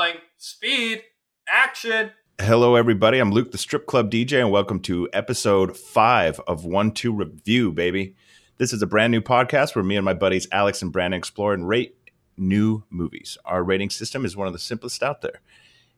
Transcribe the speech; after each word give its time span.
Rolling. 0.00 0.16
Speed. 0.38 1.02
Action. 1.46 2.12
Hello, 2.40 2.74
everybody. 2.74 3.18
I'm 3.18 3.32
Luke, 3.32 3.52
the 3.52 3.58
Strip 3.58 3.86
Club 3.86 4.10
DJ, 4.10 4.40
and 4.40 4.50
welcome 4.50 4.80
to 4.80 5.10
episode 5.12 5.76
five 5.76 6.40
of 6.46 6.64
One 6.64 6.92
Two 6.92 7.12
Review, 7.12 7.70
baby. 7.70 8.14
This 8.56 8.72
is 8.72 8.80
a 8.80 8.86
brand 8.86 9.10
new 9.10 9.20
podcast 9.20 9.74
where 9.74 9.84
me 9.84 9.96
and 9.96 10.04
my 10.04 10.14
buddies 10.14 10.48
Alex 10.52 10.80
and 10.80 10.90
Brandon 10.90 11.18
explore 11.18 11.52
and 11.52 11.68
rate 11.68 11.96
new 12.38 12.82
movies. 12.88 13.36
Our 13.44 13.62
rating 13.62 13.90
system 13.90 14.24
is 14.24 14.34
one 14.34 14.46
of 14.46 14.54
the 14.54 14.58
simplest 14.58 15.02
out 15.02 15.20
there. 15.20 15.42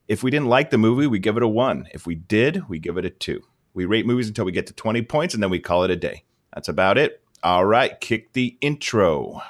If 0.09 0.25
we 0.25 0.33
didn't 0.33 0.49
like 0.49 0.71
the 0.71 0.79
movie, 0.79 1.07
we 1.07 1.21
give 1.21 1.37
it 1.37 1.45
a 1.45 1.49
one. 1.49 1.87
If 1.95 2.05
we 2.05 2.17
did, 2.17 2.69
we 2.69 2.81
give 2.81 2.97
it 2.97 3.05
a 3.05 3.11
two. 3.11 3.43
We 3.73 3.85
rate 3.85 4.07
movies 4.07 4.27
until 4.27 4.47
we 4.47 4.53
get 4.53 4.67
to 4.67 4.73
20 4.73 5.03
points 5.03 5.35
and 5.35 5.41
then 5.41 5.51
we 5.51 5.61
call 5.61 5.85
it 5.85 5.93
a 5.93 5.97
day. 5.97 6.25
That's 6.53 6.69
about 6.69 6.99
it. 6.99 7.23
All 7.45 7.65
right, 7.65 8.01
kick 8.01 8.33
the 8.33 8.59
intro. 8.61 9.43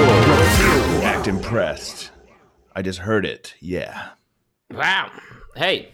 Act 0.00 1.26
impressed. 1.26 2.12
I 2.76 2.82
just 2.82 3.00
heard 3.00 3.26
it. 3.26 3.54
Yeah. 3.60 4.10
Wow. 4.70 5.10
Hey. 5.56 5.88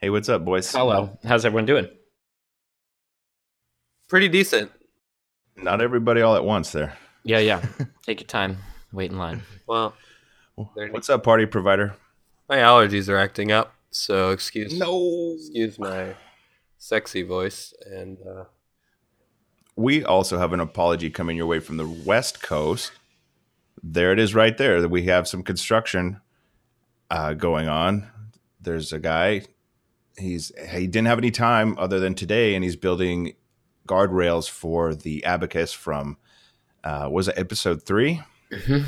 Hey, 0.00 0.10
what's 0.10 0.28
up, 0.28 0.44
boys? 0.44 0.72
Hello. 0.72 1.16
How's 1.24 1.44
everyone 1.44 1.66
doing? 1.66 1.86
Pretty 4.08 4.26
decent. 4.28 4.72
Not 5.56 5.80
everybody 5.80 6.20
all 6.22 6.34
at 6.34 6.44
once 6.44 6.72
there. 6.72 6.96
Yeah, 7.22 7.38
yeah. 7.38 7.64
Take 8.02 8.20
your 8.20 8.26
time. 8.26 8.58
Wait 8.92 9.12
in 9.12 9.18
line. 9.18 9.42
Well, 9.68 9.94
What's 10.56 11.08
up, 11.08 11.22
party 11.22 11.46
provider? 11.46 11.94
my 12.48 12.56
allergies 12.56 13.08
are 13.08 13.16
acting 13.16 13.52
up, 13.52 13.72
so 13.92 14.30
excuse 14.30 14.76
No. 14.76 15.34
excuse 15.36 15.78
my 15.78 16.16
sexy 16.78 17.22
voice 17.22 17.72
and 17.86 18.18
uh, 18.28 18.44
We 19.80 20.04
also 20.04 20.38
have 20.38 20.52
an 20.52 20.60
apology 20.60 21.08
coming 21.08 21.38
your 21.38 21.46
way 21.46 21.58
from 21.58 21.78
the 21.78 21.88
West 21.88 22.42
Coast. 22.42 22.92
There 23.82 24.12
it 24.12 24.18
is 24.18 24.34
right 24.34 24.56
there. 24.58 24.86
We 24.86 25.04
have 25.04 25.26
some 25.26 25.42
construction 25.42 26.20
uh, 27.10 27.32
going 27.32 27.66
on. 27.66 28.06
There's 28.60 28.92
a 28.92 28.98
guy. 28.98 29.42
He's 30.18 30.52
he 30.70 30.86
didn't 30.86 31.06
have 31.06 31.16
any 31.16 31.30
time 31.30 31.78
other 31.78 31.98
than 31.98 32.14
today, 32.14 32.54
and 32.54 32.62
he's 32.62 32.76
building 32.76 33.32
guardrails 33.88 34.50
for 34.50 34.94
the 34.94 35.24
abacus 35.24 35.72
from 35.72 36.18
uh, 36.84 37.08
was 37.10 37.28
it 37.28 37.38
episode 37.38 37.82
3 37.82 38.20
Mhm. 38.50 38.84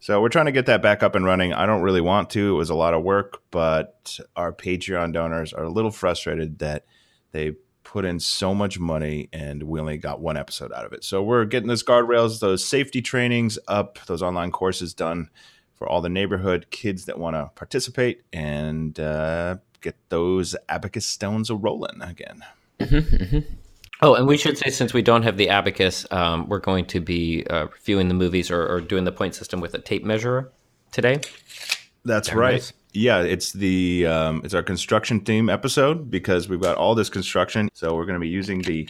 So 0.00 0.20
we're 0.20 0.28
trying 0.28 0.46
to 0.46 0.52
get 0.52 0.66
that 0.66 0.82
back 0.82 1.02
up 1.02 1.14
and 1.14 1.24
running. 1.24 1.54
I 1.54 1.64
don't 1.64 1.80
really 1.80 2.02
want 2.02 2.28
to. 2.30 2.50
It 2.50 2.58
was 2.58 2.68
a 2.68 2.74
lot 2.74 2.92
of 2.92 3.02
work, 3.02 3.40
but 3.50 4.20
our 4.36 4.52
Patreon 4.52 5.14
donors 5.14 5.54
are 5.54 5.64
a 5.64 5.70
little 5.70 5.90
frustrated 5.90 6.58
that 6.58 6.84
they 7.32 7.54
put 7.88 8.04
in 8.04 8.20
so 8.20 8.54
much 8.54 8.78
money 8.78 9.30
and 9.32 9.62
we 9.62 9.80
only 9.80 9.96
got 9.96 10.20
one 10.20 10.36
episode 10.36 10.70
out 10.74 10.84
of 10.84 10.92
it. 10.92 11.02
So 11.02 11.22
we're 11.22 11.46
getting 11.46 11.68
those 11.68 11.82
guardrails, 11.82 12.38
those 12.38 12.62
safety 12.62 13.00
trainings 13.00 13.58
up, 13.66 13.98
those 14.06 14.22
online 14.22 14.52
courses 14.52 14.92
done 14.92 15.30
for 15.72 15.88
all 15.88 16.02
the 16.02 16.10
neighborhood 16.10 16.66
kids 16.70 17.06
that 17.06 17.18
want 17.18 17.34
to 17.34 17.50
participate 17.54 18.22
and 18.30 19.00
uh, 19.00 19.56
get 19.80 19.96
those 20.10 20.54
abacus 20.68 21.06
stones 21.06 21.48
a 21.48 21.54
rolling 21.54 22.02
again. 22.02 22.44
Oh, 24.02 24.14
and 24.14 24.28
we 24.28 24.36
should 24.36 24.58
say 24.58 24.68
since 24.68 24.92
we 24.92 25.00
don't 25.00 25.22
have 25.22 25.38
the 25.38 25.48
abacus, 25.48 26.06
um, 26.10 26.46
we're 26.46 26.58
going 26.58 26.84
to 26.86 27.00
be 27.00 27.44
uh, 27.48 27.68
reviewing 27.72 28.08
the 28.08 28.14
movies 28.14 28.50
or, 28.50 28.66
or 28.66 28.80
doing 28.82 29.04
the 29.04 29.12
point 29.12 29.34
system 29.34 29.60
with 29.60 29.72
a 29.72 29.78
tape 29.78 30.04
measure 30.04 30.52
today. 30.92 31.20
That's 32.04 32.28
There 32.28 32.36
right. 32.38 32.72
Yeah, 32.98 33.22
it's 33.22 33.52
the 33.52 34.06
um, 34.06 34.40
it's 34.42 34.54
our 34.54 34.62
construction 34.64 35.20
theme 35.20 35.48
episode 35.48 36.10
because 36.10 36.48
we've 36.48 36.60
got 36.60 36.76
all 36.76 36.96
this 36.96 37.08
construction. 37.08 37.68
So 37.72 37.94
we're 37.94 38.06
going 38.06 38.14
to 38.14 38.20
be 38.20 38.28
using 38.28 38.60
the 38.62 38.88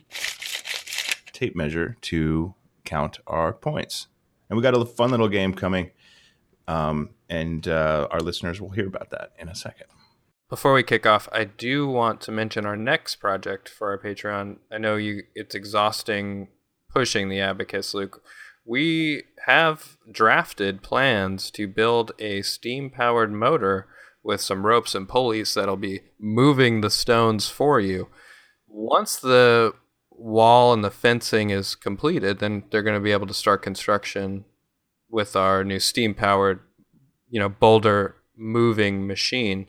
tape 1.34 1.54
measure 1.54 1.94
to 2.00 2.54
count 2.86 3.18
our 3.26 3.52
points, 3.52 4.06
and 4.48 4.56
we 4.56 4.62
got 4.62 4.74
a 4.74 4.82
fun 4.86 5.10
little 5.10 5.28
game 5.28 5.52
coming. 5.52 5.90
Um, 6.66 7.10
and 7.28 7.68
uh, 7.68 8.08
our 8.10 8.20
listeners 8.20 8.62
will 8.62 8.70
hear 8.70 8.86
about 8.86 9.10
that 9.10 9.32
in 9.38 9.50
a 9.50 9.54
second. 9.54 9.88
Before 10.48 10.72
we 10.72 10.82
kick 10.82 11.04
off, 11.04 11.28
I 11.30 11.44
do 11.44 11.86
want 11.86 12.22
to 12.22 12.32
mention 12.32 12.64
our 12.64 12.76
next 12.76 13.16
project 13.16 13.68
for 13.68 13.90
our 13.90 13.98
Patreon. 13.98 14.56
I 14.72 14.78
know 14.78 14.96
you 14.96 15.24
it's 15.34 15.54
exhausting 15.54 16.48
pushing 16.88 17.28
the 17.28 17.40
abacus, 17.40 17.92
Luke. 17.92 18.22
We 18.64 19.24
have 19.44 19.98
drafted 20.10 20.82
plans 20.82 21.50
to 21.50 21.68
build 21.68 22.12
a 22.18 22.40
steam 22.40 22.88
powered 22.88 23.32
motor 23.32 23.86
with 24.28 24.42
some 24.42 24.66
ropes 24.66 24.94
and 24.94 25.08
pulleys 25.08 25.54
that'll 25.54 25.74
be 25.78 26.02
moving 26.18 26.82
the 26.82 26.90
stones 26.90 27.48
for 27.48 27.80
you. 27.80 28.08
Once 28.66 29.16
the 29.16 29.72
wall 30.10 30.74
and 30.74 30.84
the 30.84 30.90
fencing 30.90 31.48
is 31.48 31.74
completed, 31.74 32.38
then 32.38 32.62
they're 32.70 32.82
going 32.82 32.94
to 32.94 33.02
be 33.02 33.10
able 33.10 33.26
to 33.26 33.32
start 33.32 33.62
construction 33.62 34.44
with 35.08 35.34
our 35.34 35.64
new 35.64 35.80
steam 35.80 36.12
powered, 36.14 36.60
you 37.30 37.40
know, 37.40 37.48
boulder 37.48 38.16
moving 38.36 39.06
machine. 39.06 39.66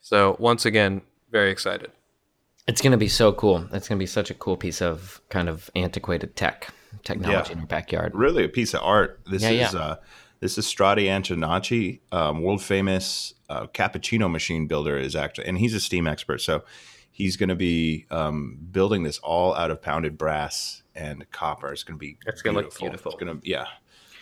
So 0.00 0.36
once 0.40 0.64
again, 0.64 1.02
very 1.30 1.50
excited. 1.50 1.92
It's 2.66 2.80
going 2.80 2.92
to 2.92 2.96
be 2.96 3.08
so 3.08 3.30
cool. 3.34 3.68
It's 3.74 3.88
going 3.88 3.98
to 3.98 4.02
be 4.02 4.06
such 4.06 4.30
a 4.30 4.34
cool 4.34 4.56
piece 4.56 4.80
of 4.80 5.20
kind 5.28 5.50
of 5.50 5.68
antiquated 5.76 6.34
tech 6.34 6.68
technology 7.04 7.50
Yeah. 7.50 7.56
in 7.56 7.60
our 7.60 7.66
backyard. 7.66 8.12
Really, 8.14 8.44
a 8.44 8.48
piece 8.48 8.72
of 8.72 8.80
art. 8.82 9.20
This 9.30 9.42
Yeah, 9.42 9.50
is 9.50 9.74
yeah. 9.74 9.78
Uh, 9.78 9.96
this 10.40 10.56
is 10.56 10.64
Strati 10.64 11.04
Antonacci, 11.08 12.00
um, 12.10 12.42
world 12.42 12.62
famous 12.62 13.34
uh, 13.48 13.66
cappuccino 13.68 14.30
machine 14.30 14.66
builder, 14.66 14.98
is 14.98 15.16
actually, 15.16 15.46
and 15.46 15.58
he's 15.58 15.74
a 15.74 15.80
steam 15.80 16.06
expert. 16.06 16.40
So 16.40 16.64
he's 17.10 17.36
going 17.36 17.48
to 17.48 17.54
be 17.56 18.06
um, 18.10 18.58
building 18.70 19.02
this 19.02 19.18
all 19.18 19.54
out 19.54 19.70
of 19.70 19.82
pounded 19.82 20.16
brass 20.18 20.82
and 20.94 21.30
copper. 21.30 21.72
It's 21.72 21.82
going 21.82 21.96
to 21.96 22.00
be 22.00 22.18
It's 22.26 22.42
gonna 22.42 22.58
look 22.58 22.78
beautiful. 22.78 23.12
It's 23.12 23.20
going 23.20 23.40
to, 23.40 23.48
yeah. 23.48 23.66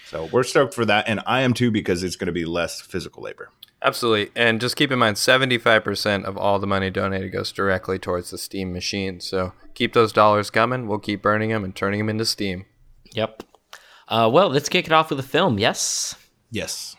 So 0.06 0.28
we're 0.32 0.44
stoked 0.44 0.72
for 0.72 0.84
that, 0.84 1.08
and 1.08 1.20
I 1.26 1.40
am 1.42 1.52
too 1.52 1.70
because 1.70 2.02
it's 2.02 2.16
going 2.16 2.26
to 2.26 2.32
be 2.32 2.44
less 2.44 2.80
physical 2.80 3.22
labor. 3.22 3.50
Absolutely. 3.82 4.30
And 4.34 4.60
just 4.60 4.76
keep 4.76 4.90
in 4.90 4.98
mind 4.98 5.16
75% 5.16 6.24
of 6.24 6.36
all 6.36 6.58
the 6.58 6.66
money 6.66 6.90
donated 6.90 7.32
goes 7.32 7.52
directly 7.52 7.98
towards 7.98 8.30
the 8.30 8.38
steam 8.38 8.72
machine. 8.72 9.20
So 9.20 9.52
keep 9.74 9.92
those 9.92 10.12
dollars 10.12 10.50
coming. 10.50 10.88
We'll 10.88 10.98
keep 10.98 11.22
burning 11.22 11.50
them 11.50 11.64
and 11.64 11.74
turning 11.74 11.98
them 11.98 12.08
into 12.08 12.24
steam. 12.24 12.64
Yep. 13.12 13.42
Uh, 14.08 14.30
well, 14.32 14.48
let's 14.48 14.68
kick 14.68 14.86
it 14.86 14.92
off 14.92 15.10
with 15.10 15.20
a 15.20 15.24
film. 15.24 15.58
Yes. 15.58 16.14
Yes. 16.50 16.95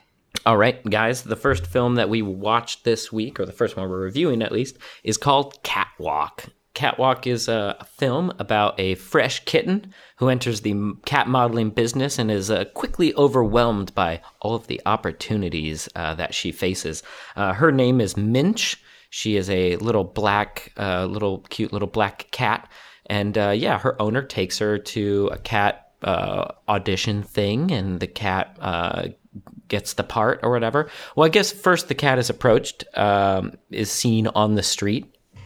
All 0.48 0.56
right, 0.56 0.82
guys. 0.90 1.24
The 1.24 1.36
first 1.36 1.68
film 1.68 1.96
that 1.96 2.08
we 2.08 2.22
watched 2.22 2.86
this 2.86 3.12
week, 3.12 3.38
or 3.38 3.46
the 3.46 3.52
first 3.52 3.76
one 3.76 3.90
we're 3.90 4.00
reviewing 4.00 4.42
at 4.42 4.54
least, 4.54 4.78
is 5.04 5.18
called 5.18 5.62
Catwalk. 5.64 6.46
Catwalk 6.74 7.28
is 7.28 7.50
a 7.50 7.86
film 7.98 8.32
about 8.40 8.80
a 8.80 8.96
fresh 8.96 9.44
kitten 9.44 9.94
who 10.16 10.30
enters 10.30 10.62
the 10.62 10.94
cat 11.06 11.28
modeling 11.28 11.72
business 11.72 12.18
and 12.18 12.32
is 12.32 12.50
uh, 12.50 12.64
quickly 12.76 13.14
overwhelmed 13.16 13.94
by 13.94 14.22
all 14.40 14.56
of 14.56 14.68
the 14.68 14.80
opportunities 14.86 15.90
uh, 15.98 16.16
that 16.16 16.34
she 16.34 16.54
faces. 16.54 17.04
Uh, 17.36 17.52
her 17.52 17.74
name 17.74 18.00
is 18.00 18.16
Minch. 18.16 18.78
She 19.10 19.36
is 19.36 19.50
a 19.50 19.76
little 19.76 20.06
black, 20.06 20.72
uh, 20.78 21.08
little 21.08 21.40
cute 21.50 21.74
little 21.74 21.90
black 21.90 22.32
cat. 22.32 22.72
And 23.08 23.38
uh, 23.38 23.50
yeah, 23.50 23.80
her 23.80 24.02
owner 24.02 24.22
takes 24.22 24.60
her 24.60 24.78
to 24.78 25.30
a 25.30 25.40
cat 25.40 25.92
uh, 26.04 26.54
audition 26.70 27.24
thing, 27.24 27.72
and 27.72 28.00
the 28.00 28.08
cat 28.08 28.56
gets 29.68 29.94
the 29.94 30.04
part 30.04 30.40
or 30.44 30.52
whatever. 30.52 30.90
Well, 31.16 31.26
I 31.26 31.30
guess 31.30 31.52
first 31.52 31.88
the 31.88 31.96
cat 31.96 32.20
is 32.20 32.30
approached, 32.30 32.86
um, 32.98 33.54
is 33.70 33.92
seen 33.92 34.28
on 34.28 34.56
the 34.56 34.64
street, 34.64 35.06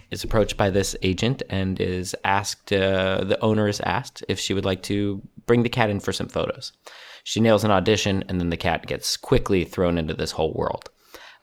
is 0.09 0.23
approached 0.23 0.57
by 0.57 0.69
this 0.69 0.95
agent, 1.01 1.41
and 1.49 1.79
is 1.79 2.15
asked. 2.23 2.71
Uh, 2.73 3.23
the 3.23 3.39
owner 3.41 3.67
is 3.67 3.79
asked 3.81 4.23
if 4.27 4.39
she 4.39 4.53
would 4.53 4.65
like 4.65 4.83
to 4.83 5.21
bring 5.45 5.63
the 5.63 5.69
cat 5.69 5.89
in 5.89 5.99
for 5.99 6.13
some 6.13 6.27
photos. 6.27 6.73
She 7.23 7.39
nails 7.39 7.63
an 7.63 7.71
audition, 7.71 8.23
and 8.27 8.39
then 8.39 8.49
the 8.49 8.57
cat 8.57 8.87
gets 8.87 9.15
quickly 9.15 9.63
thrown 9.63 9.97
into 9.97 10.13
this 10.13 10.31
whole 10.31 10.53
world. 10.53 10.89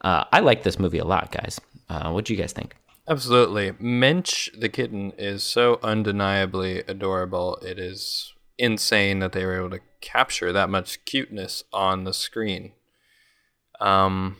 Uh, 0.01 0.25
I 0.31 0.39
like 0.39 0.63
this 0.63 0.79
movie 0.79 0.99
a 0.99 1.05
lot, 1.05 1.31
guys. 1.31 1.59
Uh, 1.89 2.11
what 2.11 2.25
do 2.25 2.33
you 2.33 2.39
guys 2.39 2.53
think? 2.53 2.75
Absolutely. 3.07 3.73
Minch 3.79 4.51
the 4.55 4.69
kitten 4.69 5.13
is 5.17 5.41
so 5.41 5.79
undeniably 5.81 6.79
adorable. 6.87 7.57
It 7.63 7.79
is 7.79 8.33
insane 8.59 9.19
that 9.19 9.31
they 9.31 9.45
were 9.45 9.57
able 9.57 9.69
to 9.71 9.79
capture 10.01 10.51
that 10.51 10.69
much 10.69 11.03
cuteness 11.05 11.63
on 11.73 12.03
the 12.03 12.13
screen. 12.13 12.73
Um, 13.79 14.37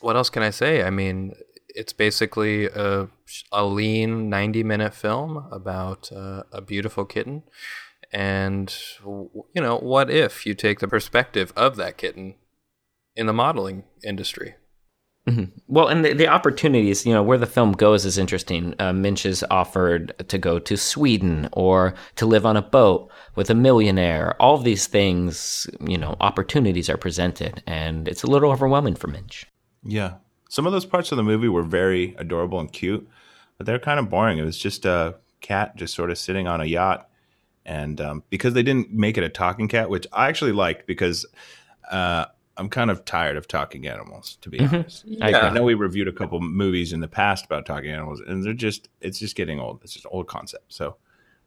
what 0.00 0.16
else 0.16 0.30
can 0.30 0.42
I 0.42 0.50
say? 0.50 0.82
I 0.82 0.90
mean, 0.90 1.34
it's 1.68 1.92
basically 1.92 2.66
a, 2.66 3.08
a 3.52 3.64
lean 3.64 4.30
90 4.30 4.64
minute 4.64 4.94
film 4.94 5.46
about 5.52 6.10
uh, 6.10 6.44
a 6.50 6.60
beautiful 6.60 7.04
kitten. 7.04 7.42
And, 8.12 8.74
you 9.04 9.60
know, 9.60 9.78
what 9.78 10.10
if 10.10 10.46
you 10.46 10.54
take 10.54 10.80
the 10.80 10.88
perspective 10.88 11.52
of 11.56 11.76
that 11.76 11.98
kitten 11.98 12.36
in 13.14 13.26
the 13.26 13.32
modeling 13.32 13.84
industry? 14.02 14.54
Well, 15.66 15.88
and 15.88 16.04
the, 16.04 16.12
the 16.12 16.28
opportunities, 16.28 17.04
you 17.04 17.12
know, 17.12 17.22
where 17.22 17.38
the 17.38 17.46
film 17.46 17.72
goes 17.72 18.04
is 18.04 18.16
interesting. 18.16 18.74
Uh, 18.78 18.92
Minch 18.92 19.26
is 19.26 19.44
offered 19.50 20.14
to 20.28 20.38
go 20.38 20.60
to 20.60 20.76
Sweden 20.76 21.48
or 21.52 21.94
to 22.14 22.26
live 22.26 22.46
on 22.46 22.56
a 22.56 22.62
boat 22.62 23.10
with 23.34 23.50
a 23.50 23.54
millionaire. 23.54 24.40
All 24.40 24.56
these 24.58 24.86
things, 24.86 25.66
you 25.80 25.98
know, 25.98 26.16
opportunities 26.20 26.88
are 26.88 26.96
presented, 26.96 27.62
and 27.66 28.06
it's 28.06 28.22
a 28.22 28.28
little 28.28 28.52
overwhelming 28.52 28.94
for 28.94 29.08
Minch. 29.08 29.46
Yeah. 29.82 30.14
Some 30.48 30.64
of 30.66 30.72
those 30.72 30.86
parts 30.86 31.10
of 31.10 31.16
the 31.16 31.24
movie 31.24 31.48
were 31.48 31.64
very 31.64 32.14
adorable 32.18 32.60
and 32.60 32.72
cute, 32.72 33.08
but 33.58 33.66
they're 33.66 33.80
kind 33.80 33.98
of 33.98 34.08
boring. 34.08 34.38
It 34.38 34.44
was 34.44 34.56
just 34.56 34.84
a 34.84 35.16
cat 35.40 35.76
just 35.76 35.94
sort 35.94 36.10
of 36.10 36.18
sitting 36.18 36.46
on 36.46 36.60
a 36.60 36.64
yacht 36.64 37.08
and 37.64 38.00
um, 38.00 38.22
because 38.30 38.54
they 38.54 38.62
didn't 38.62 38.92
make 38.92 39.18
it 39.18 39.24
a 39.24 39.28
talking 39.28 39.66
cat, 39.68 39.90
which 39.90 40.06
I 40.12 40.28
actually 40.28 40.52
liked 40.52 40.86
because 40.86 41.26
uh, 41.90 42.26
I'm 42.58 42.68
kind 42.70 42.90
of 42.90 43.04
tired 43.04 43.36
of 43.36 43.46
talking 43.46 43.86
animals, 43.86 44.38
to 44.40 44.48
be 44.48 44.58
Mhm. 44.58 44.72
honest. 44.80 45.04
I 45.20 45.30
Yeah. 45.30 45.46
I 45.46 45.50
know 45.50 45.62
we 45.62 45.74
reviewed 45.74 46.08
a 46.08 46.12
couple 46.12 46.40
movies 46.40 46.92
in 46.92 47.00
the 47.00 47.08
past 47.08 47.44
about 47.44 47.66
talking 47.66 47.90
animals, 47.90 48.20
and 48.20 48.44
they're 48.44 48.52
just 48.54 48.88
it's 49.00 49.18
just 49.18 49.36
getting 49.36 49.60
old. 49.60 49.80
It's 49.82 49.92
just 49.92 50.04
an 50.06 50.10
old 50.14 50.26
concept. 50.26 50.72
So, 50.72 50.96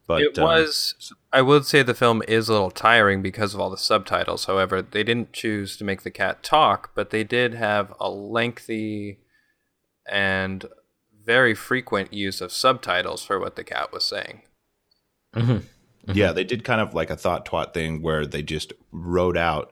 but 0.07 0.21
it 0.21 0.37
um, 0.37 0.43
was. 0.45 1.13
I 1.33 1.41
would 1.41 1.65
say 1.65 1.81
the 1.83 1.93
film 1.95 2.21
is 2.27 2.47
a 2.49 2.53
little 2.53 2.71
tiring 2.71 3.21
because 3.21 3.53
of 3.53 3.59
all 3.59 3.69
the 3.69 3.77
subtitles. 3.77 4.45
However, 4.45 4.81
they 4.81 5.03
didn't 5.03 5.33
choose 5.33 5.77
to 5.77 5.83
make 5.83 6.03
the 6.03 6.11
cat 6.11 6.43
talk, 6.43 6.91
but 6.93 7.09
they 7.09 7.23
did 7.23 7.53
have 7.55 7.93
a 7.99 8.09
lengthy 8.09 9.19
and 10.07 10.65
very 11.25 11.53
frequent 11.53 12.13
use 12.13 12.41
of 12.41 12.51
subtitles 12.51 13.23
for 13.23 13.39
what 13.39 13.55
the 13.55 13.63
cat 13.63 13.91
was 13.91 14.03
saying. 14.03 14.41
hmm 15.33 15.57
yeah, 16.11 16.31
they 16.31 16.43
did 16.43 16.63
kind 16.63 16.81
of 16.81 16.95
like 16.95 17.11
a 17.11 17.15
thought 17.15 17.45
twat 17.45 17.71
thing 17.71 18.01
where 18.01 18.25
they 18.25 18.41
just 18.41 18.73
wrote 18.91 19.37
out 19.37 19.71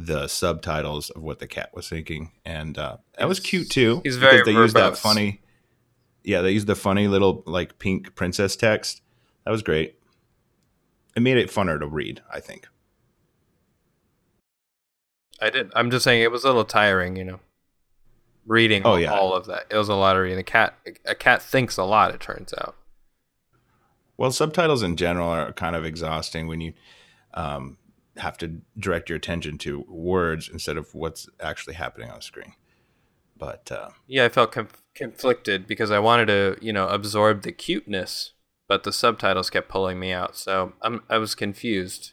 the 0.00 0.28
subtitles 0.28 1.10
of 1.10 1.22
what 1.22 1.40
the 1.40 1.48
cat 1.48 1.70
was 1.74 1.88
thinking, 1.88 2.30
and 2.44 2.78
uh, 2.78 2.98
that 3.18 3.28
was 3.28 3.40
cute 3.40 3.68
too. 3.68 4.00
He's 4.04 4.16
very 4.16 4.42
they 4.44 4.52
used 4.52 4.76
that 4.76 4.96
funny. 4.96 5.40
Yeah, 6.22 6.40
they 6.40 6.52
used 6.52 6.68
the 6.68 6.76
funny 6.76 7.08
little 7.08 7.42
like 7.46 7.78
pink 7.80 8.14
princess 8.14 8.54
text. 8.54 9.02
That 9.44 9.50
was 9.50 9.62
great. 9.62 9.96
It 11.16 11.20
made 11.20 11.36
it 11.36 11.50
funner 11.50 11.80
to 11.80 11.86
read. 11.86 12.22
I 12.32 12.38
think. 12.38 12.68
I 15.40 15.50
did. 15.50 15.70
I'm 15.74 15.90
just 15.90 16.04
saying 16.04 16.22
it 16.22 16.30
was 16.30 16.44
a 16.44 16.48
little 16.48 16.64
tiring, 16.64 17.16
you 17.16 17.24
know. 17.24 17.40
Reading 18.46 18.82
Oh, 18.84 18.90
all, 18.90 19.00
yeah. 19.00 19.12
all 19.12 19.34
of 19.34 19.46
that. 19.46 19.66
It 19.70 19.76
was 19.76 19.88
a 19.88 19.94
lot 19.94 20.16
of 20.16 20.22
reading. 20.22 20.38
A 20.38 20.42
cat 20.44 20.74
a 21.04 21.14
cat 21.14 21.42
thinks 21.42 21.76
a 21.76 21.84
lot, 21.84 22.14
it 22.14 22.20
turns 22.20 22.54
out. 22.56 22.76
Well, 24.16 24.30
subtitles 24.30 24.82
in 24.82 24.96
general 24.96 25.28
are 25.28 25.52
kind 25.52 25.76
of 25.76 25.84
exhausting 25.84 26.46
when 26.46 26.60
you 26.60 26.72
um, 27.34 27.76
have 28.18 28.38
to 28.38 28.60
direct 28.78 29.08
your 29.08 29.16
attention 29.16 29.58
to 29.58 29.84
words 29.88 30.48
instead 30.52 30.76
of 30.76 30.94
what's 30.94 31.28
actually 31.40 31.74
happening 31.74 32.10
on 32.10 32.16
the 32.16 32.22
screen. 32.22 32.52
But 33.36 33.70
uh, 33.70 33.90
Yeah, 34.06 34.24
I 34.24 34.28
felt 34.28 34.52
conf- 34.52 34.82
conflicted 34.94 35.66
because 35.66 35.90
I 35.90 35.98
wanted 36.00 36.26
to, 36.26 36.56
you 36.60 36.72
know, 36.72 36.88
absorb 36.88 37.42
the 37.42 37.52
cuteness, 37.52 38.32
but 38.66 38.82
the 38.82 38.92
subtitles 38.92 39.50
kept 39.50 39.68
pulling 39.68 39.98
me 40.00 40.12
out. 40.12 40.36
So 40.36 40.72
I'm 40.82 41.02
I 41.08 41.18
was 41.18 41.34
confused. 41.34 42.12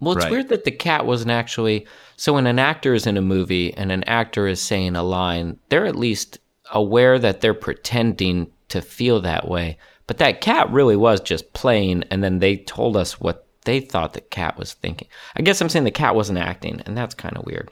Well, 0.00 0.12
it's 0.16 0.24
Right. 0.24 0.30
weird 0.30 0.48
that 0.48 0.64
the 0.64 0.70
cat 0.70 1.06
wasn't 1.06 1.30
actually. 1.30 1.86
So 2.16 2.32
when 2.34 2.46
an 2.46 2.58
actor 2.58 2.94
is 2.94 3.06
in 3.06 3.16
a 3.16 3.22
movie 3.22 3.72
and 3.74 3.92
an 3.92 4.04
actor 4.04 4.46
is 4.46 4.60
saying 4.60 4.96
a 4.96 5.02
line, 5.02 5.58
they're 5.68 5.86
at 5.86 5.96
least 5.96 6.38
aware 6.72 7.18
that 7.18 7.40
they're 7.40 7.54
pretending 7.54 8.50
to 8.68 8.80
feel 8.80 9.20
that 9.20 9.48
way. 9.48 9.76
But 10.06 10.18
that 10.18 10.40
cat 10.40 10.70
really 10.70 10.96
was 10.96 11.20
just 11.20 11.52
playing, 11.54 12.04
and 12.10 12.22
then 12.22 12.38
they 12.38 12.56
told 12.56 12.96
us 12.96 13.20
what 13.20 13.43
they 13.64 13.80
thought 13.80 14.12
the 14.12 14.20
cat 14.20 14.58
was 14.58 14.74
thinking. 14.74 15.08
I 15.36 15.42
guess 15.42 15.60
I'm 15.60 15.68
saying 15.68 15.84
the 15.84 15.90
cat 15.90 16.14
wasn't 16.14 16.38
acting, 16.38 16.80
and 16.86 16.96
that's 16.96 17.14
kind 17.14 17.36
of 17.36 17.44
weird. 17.44 17.70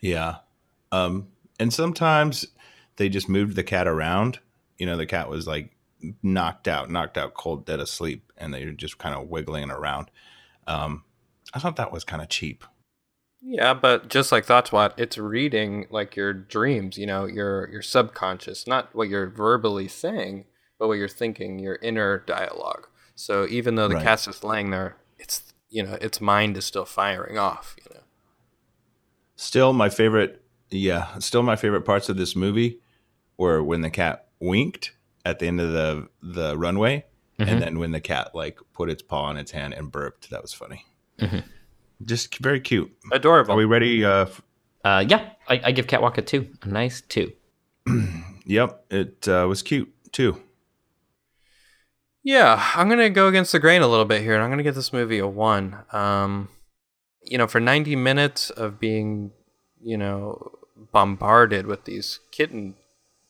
Yeah. 0.00 0.36
Um, 0.92 1.28
and 1.58 1.72
sometimes 1.72 2.46
they 2.96 3.08
just 3.08 3.28
moved 3.28 3.56
the 3.56 3.62
cat 3.62 3.86
around. 3.86 4.38
You 4.78 4.86
know, 4.86 4.96
the 4.96 5.06
cat 5.06 5.28
was 5.28 5.46
like 5.46 5.70
knocked 6.22 6.68
out, 6.68 6.90
knocked 6.90 7.18
out 7.18 7.34
cold, 7.34 7.66
dead 7.66 7.80
asleep, 7.80 8.32
and 8.36 8.52
they 8.52 8.64
were 8.64 8.72
just 8.72 8.98
kind 8.98 9.14
of 9.14 9.28
wiggling 9.28 9.70
around. 9.70 10.10
Um, 10.66 11.04
I 11.54 11.58
thought 11.58 11.76
that 11.76 11.92
was 11.92 12.04
kind 12.04 12.22
of 12.22 12.28
cheap. 12.28 12.64
Yeah, 13.40 13.74
but 13.74 14.08
just 14.08 14.32
like 14.32 14.46
ThoughtSwat, 14.46 14.94
it's 14.96 15.18
reading 15.18 15.86
like 15.90 16.16
your 16.16 16.32
dreams, 16.32 16.98
you 16.98 17.06
know, 17.06 17.26
your 17.26 17.68
your 17.68 17.82
subconscious, 17.82 18.66
not 18.66 18.94
what 18.94 19.08
you're 19.08 19.28
verbally 19.28 19.88
saying, 19.88 20.46
but 20.78 20.88
what 20.88 20.98
you're 20.98 21.06
thinking, 21.08 21.58
your 21.58 21.76
inner 21.76 22.18
dialogue. 22.18 22.88
So 23.16 23.46
even 23.48 23.74
though 23.74 23.88
the 23.88 23.94
Right. 23.96 24.04
cat's 24.04 24.26
just 24.26 24.44
laying 24.44 24.70
there, 24.70 24.96
it's 25.18 25.42
you 25.68 25.82
know, 25.82 25.94
its 26.00 26.20
mind 26.20 26.56
is 26.56 26.64
still 26.64 26.84
firing 26.84 27.38
off, 27.38 27.74
you 27.82 27.92
know. 27.94 28.02
Still, 29.34 29.72
my 29.72 29.88
favorite, 29.88 30.42
yeah, 30.70 31.18
still 31.18 31.42
my 31.42 31.56
favorite 31.56 31.82
parts 31.82 32.08
of 32.08 32.16
this 32.16 32.36
movie 32.36 32.78
were 33.36 33.62
when 33.62 33.80
the 33.82 33.90
cat 33.90 34.28
winked 34.40 34.92
at 35.24 35.38
the 35.40 35.46
end 35.46 35.60
of 35.60 35.72
the 35.72 36.08
the 36.22 36.56
runway, 36.56 37.04
Mhm. 37.38 37.48
and 37.48 37.62
then 37.62 37.78
when 37.78 37.90
the 37.90 38.00
cat 38.00 38.30
like 38.34 38.58
put 38.72 38.88
its 38.88 39.02
paw 39.02 39.24
on 39.24 39.36
its 39.36 39.50
hand 39.50 39.74
and 39.74 39.90
burped. 39.90 40.30
That 40.30 40.40
was 40.42 40.52
funny. 40.54 40.86
Mhm. 41.18 41.42
Just 42.04 42.38
very 42.38 42.60
cute. 42.60 42.90
Adorable. 43.12 43.52
Are 43.54 43.56
we 43.56 43.64
ready? 43.64 44.04
Uh, 44.04 44.22
f- 44.26 44.42
Uh, 44.84 45.04
yeah, 45.08 45.30
I, 45.48 45.60
I 45.64 45.72
give 45.72 45.86
Catwalk 45.88 46.16
a 46.18 46.22
two, 46.22 46.48
a 46.62 46.68
nice 46.68 47.00
two. 47.00 47.32
yep, 48.46 48.84
it 48.90 49.26
uh, 49.26 49.46
was 49.48 49.62
cute 49.62 49.92
too. 50.12 50.40
Yeah, 52.26 52.60
I'm 52.74 52.88
gonna 52.88 53.08
go 53.08 53.28
against 53.28 53.52
the 53.52 53.60
grain 53.60 53.82
a 53.82 53.86
little 53.86 54.04
bit 54.04 54.20
here, 54.20 54.34
and 54.34 54.42
I'm 54.42 54.50
gonna 54.50 54.64
give 54.64 54.74
this 54.74 54.92
movie 54.92 55.20
a 55.20 55.28
one. 55.28 55.84
Um, 55.92 56.48
you 57.22 57.38
know, 57.38 57.46
for 57.46 57.60
90 57.60 57.94
minutes 57.94 58.50
of 58.50 58.80
being, 58.80 59.30
you 59.80 59.96
know, 59.96 60.50
bombarded 60.90 61.66
with 61.66 61.84
these 61.84 62.18
kitten 62.32 62.74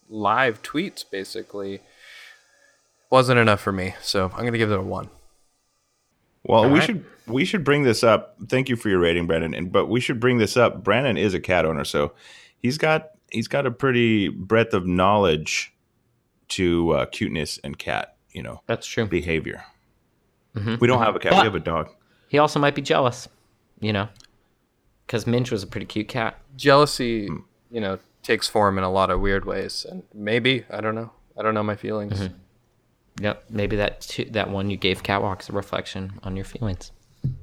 live 0.09 0.63
tweets, 0.63 1.05
basically, 1.11 1.81
wasn't 3.11 3.39
enough 3.39 3.61
for 3.61 3.71
me. 3.71 3.95
So 4.01 4.31
I'm 4.35 4.47
gonna 4.47 4.57
give 4.57 4.73
it 4.73 4.79
a 4.79 4.83
one. 4.83 5.11
Well, 6.45 6.65
All 6.65 6.71
we 6.71 6.79
right. 6.79 6.87
should 6.87 7.05
we 7.27 7.45
should 7.45 7.65
bring 7.65 7.83
this 7.83 8.03
up. 8.03 8.39
Thank 8.49 8.71
you 8.71 8.77
for 8.77 8.89
your 8.89 9.01
rating, 9.01 9.27
Brandon. 9.27 9.53
And 9.53 9.71
but 9.71 9.91
we 9.91 10.01
should 10.01 10.19
bring 10.19 10.39
this 10.39 10.57
up. 10.57 10.83
Brandon 10.83 11.19
is 11.19 11.35
a 11.35 11.41
cat 11.41 11.67
owner, 11.67 11.85
so 11.85 12.13
he's 12.63 12.79
got 12.79 13.11
he's 13.31 13.47
got 13.47 13.67
a 13.67 13.71
pretty 13.71 14.29
breadth 14.29 14.73
of 14.73 14.87
knowledge 14.87 15.75
to 16.49 16.93
uh, 16.93 17.05
cuteness 17.07 17.59
and 17.63 17.79
cat, 17.79 18.16
you 18.37 18.43
know, 18.43 18.61
That's 18.67 18.87
true. 18.87 19.07
behavior. 19.07 19.65
Mhm. 20.55 20.79
We 20.81 20.87
don't 20.87 21.01
have 21.03 21.17
a 21.17 21.19
cat. 21.19 21.33
But- 21.33 21.41
we 21.41 21.45
have 21.47 21.55
a 21.55 21.61
dog. 21.61 21.89
He 22.29 22.39
also 22.39 22.59
might 22.61 22.75
be 22.75 22.83
jealous, 22.83 23.29
you 23.81 23.93
know, 23.93 24.09
because 25.07 25.27
Minch 25.27 25.51
was 25.51 25.63
a 25.63 25.67
pretty 25.67 25.87
cute 25.87 26.09
cat. 26.09 26.39
Jealousy, 26.57 27.29
you 27.71 27.81
know, 27.81 27.99
takes 28.23 28.47
form 28.49 28.77
in 28.79 28.85
a 28.85 28.91
lot 28.91 29.11
of 29.11 29.21
weird 29.21 29.45
ways, 29.45 29.87
and 29.89 30.03
maybe 30.13 30.65
I 30.71 30.81
don't 30.81 30.95
know. 30.95 31.13
I 31.39 31.43
don't 31.43 31.55
know 31.55 31.63
my 31.63 31.77
feelings. 31.77 32.29
Yep, 33.21 33.45
maybe 33.49 33.77
that 33.77 34.01
two, 34.03 34.25
that 34.27 34.51
one 34.51 34.69
you 34.71 34.77
gave 34.77 35.03
Catwalk's 35.03 35.49
a 35.49 35.53
reflection 35.53 36.19
on 36.23 36.37
your 36.37 36.45
feelings. 36.45 36.93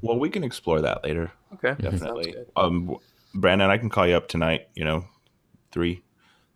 Well, 0.01 0.19
we 0.19 0.29
can 0.29 0.43
explore 0.43 0.81
that 0.81 1.03
later. 1.03 1.31
Okay, 1.55 1.75
Definitely. 1.81 2.31
good. 2.33 2.47
Um, 2.55 2.97
Brandon, 3.33 3.69
I 3.71 3.77
can 3.79 3.89
call 3.89 4.05
you 4.05 4.15
up 4.15 4.27
tonight. 4.27 4.67
You 4.75 4.85
know, 4.85 5.05
three, 5.71 6.03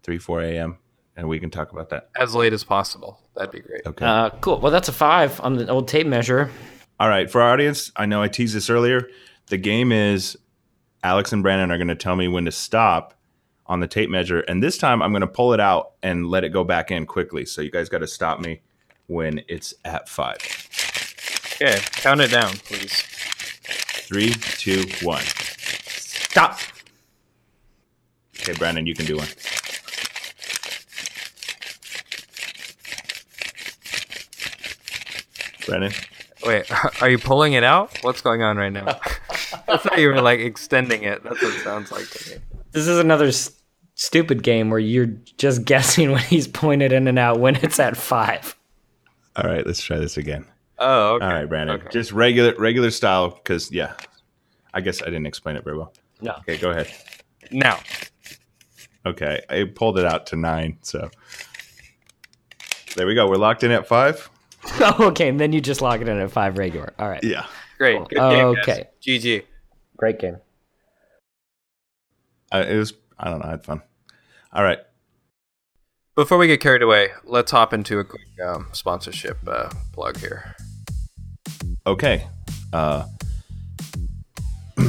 three, 0.04 0.18
four 0.19 0.42
a.m. 0.44 0.78
and 1.16 1.28
we 1.28 1.40
can 1.40 1.50
talk 1.50 1.72
about 1.72 1.90
that. 1.90 2.10
As 2.19 2.36
late 2.36 2.54
as 2.54 2.63
possible. 2.63 3.19
That'd 3.38 3.51
be 3.51 3.60
great. 3.60 3.86
Okay. 3.86 4.06
Uh, 4.06 4.31
cool. 4.42 4.60
Well, 4.60 4.72
that's 4.72 4.89
a 4.89 4.94
five 4.94 5.39
on 5.42 5.57
the 5.57 5.68
old 5.69 5.88
tape 5.88 6.07
measure. 6.07 6.50
All 7.00 7.07
right, 7.07 7.30
for 7.30 7.42
our 7.42 7.54
audience, 7.54 7.92
I 7.95 8.07
know 8.07 8.24
I 8.24 8.28
teased 8.28 8.56
this 8.56 8.69
earlier. 8.72 9.07
The 9.48 9.57
game 9.57 9.92
is 9.92 10.36
Alex 11.04 11.31
and 11.31 11.44
Brandon 11.44 11.69
are 11.69 11.78
going 11.78 11.88
to 11.90 11.95
tell 11.95 12.16
me 12.16 12.28
when 12.28 12.45
to 12.45 12.52
stop 12.52 13.14
on 13.68 13.80
the 13.80 13.88
tape 13.88 14.09
measure, 14.09 14.40
and 14.40 14.64
this 14.64 14.78
time 14.78 15.04
I'm 15.04 15.11
going 15.11 15.21
to 15.21 15.28
pull 15.28 15.54
it 15.54 15.59
out 15.59 15.92
and 16.02 16.26
let 16.28 16.44
it 16.44 16.50
go 16.50 16.64
back 16.64 16.90
in 16.90 17.06
quickly. 17.06 17.45
So 17.45 17.61
you 17.61 17.69
guys 17.69 17.90
got 17.90 18.00
to 18.00 18.07
stop 18.07 18.40
me 18.40 18.61
when 19.06 19.44
it's 19.47 19.76
at 19.85 20.09
five. 20.09 20.38
Okay, 21.54 21.80
count 21.92 22.21
it 22.21 22.31
down, 22.31 22.54
please. 22.54 23.04
Three, 24.07 24.31
two, 24.31 24.85
one. 25.04 25.21
Stop. 25.21 26.59
Okay, 28.40 28.54
Brandon, 28.54 28.88
you 28.88 28.95
can 28.95 29.06
do 29.06 29.18
one. 29.18 29.28
Brandon, 35.68 35.92
Wait, 36.45 36.71
are 37.02 37.09
you 37.09 37.18
pulling 37.18 37.54
it 37.54 37.64
out? 37.64 37.97
What's 38.04 38.21
going 38.21 38.42
on 38.42 38.57
right 38.57 38.71
now? 38.71 38.86
I 39.68 39.78
thought 39.78 39.97
you 40.00 40.07
were 40.07 40.21
like 40.21 40.40
extending 40.40 41.04
it. 41.04 41.24
That's 41.24 41.42
what 41.42 41.54
it 41.54 41.62
sounds 41.64 41.92
like 41.92 42.07
to 42.09 42.30
me. 42.31 42.38
This 42.71 42.88
is 42.88 42.97
another 43.00 43.26
s- 43.28 43.52
stupid 43.95 44.44
game 44.44 44.69
where 44.69 44.80
you're 44.80 45.07
just 45.38 45.66
guessing 45.66 46.12
when 46.12 46.21
he's 46.24 46.47
pointed 46.47 46.92
in 46.92 47.07
and 47.07 47.19
out 47.19 47.40
when 47.40 47.56
it's 47.57 47.80
at 47.80 47.97
five. 47.97 48.56
all 49.36 49.50
right, 49.50 49.66
let's 49.66 49.81
try 49.83 49.97
this 49.97 50.18
again. 50.18 50.45
Oh, 50.80 51.16
okay. 51.16 51.26
All 51.26 51.31
right, 51.33 51.45
Brandon, 51.50 51.78
Okay. 51.81 51.88
just 51.92 52.12
regular 52.12 52.54
regular 52.57 52.92
style, 52.92 53.30
because 53.30 53.71
yeah, 53.71 53.94
I 54.74 54.81
guess 54.81 55.02
I 55.02 55.06
didn't 55.06 55.26
explain 55.26 55.56
it 55.56 55.64
very 55.64 55.78
well. 55.78 55.92
No. 56.21 56.33
Okay, 56.40 56.57
go 56.57 56.69
ahead. 56.71 56.92
Now, 57.52 57.80
Okay, 59.06 59.42
I 59.50 59.64
pulled 59.64 59.97
it 59.97 60.06
out 60.06 60.28
to 60.28 60.36
nine, 60.36 60.78
so 60.81 61.09
there 62.95 63.07
we 63.07 63.16
go. 63.16 63.28
We're 63.28 63.38
locked 63.38 63.64
in 63.64 63.71
at 63.71 63.88
five. 63.88 64.30
Oh, 64.80 65.07
okay, 65.07 65.28
and 65.28 65.40
then 65.40 65.54
you 65.54 65.62
just 65.62 65.81
log 65.81 66.02
it 66.02 66.07
in 66.07 66.18
at 66.19 66.31
five 66.31 66.57
regular. 66.57 66.94
All 67.00 67.09
right. 67.09 67.24
Yeah, 67.24 67.45
great. 67.78 67.97
Good 68.09 68.18
game, 68.18 68.45
Okay. 68.47 68.62
guys. 68.66 68.86
GG. 69.21 69.44
Great 69.97 70.19
game. 70.19 70.38
uh, 72.54 72.64
it 72.68 72.76
was. 72.76 72.94
I 73.18 73.30
don't 73.31 73.40
know. 73.40 73.45
I 73.47 73.50
had 73.52 73.64
fun. 73.64 73.81
All 74.54 74.64
right. 74.64 74.80
Before 76.16 76.38
we 76.38 76.47
get 76.47 76.62
carried 76.62 76.81
away, 76.83 77.09
let's 77.26 77.52
hop 77.52 77.74
into 77.74 78.00
a 78.00 78.04
quick 78.04 78.21
um, 78.45 78.68
sponsorship 78.71 79.38
uh, 79.47 79.69
plug 79.94 80.18
here. 80.18 80.56
Okay. 81.86 82.28
Uh, 82.74 83.06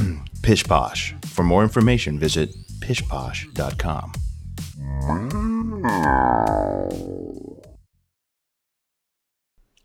Pish 0.42 0.64
Posh. 0.64 1.14
For 1.26 1.42
more 1.44 1.62
information, 1.62 2.18
visit 2.18 2.50
pishposh.com. 2.80 4.12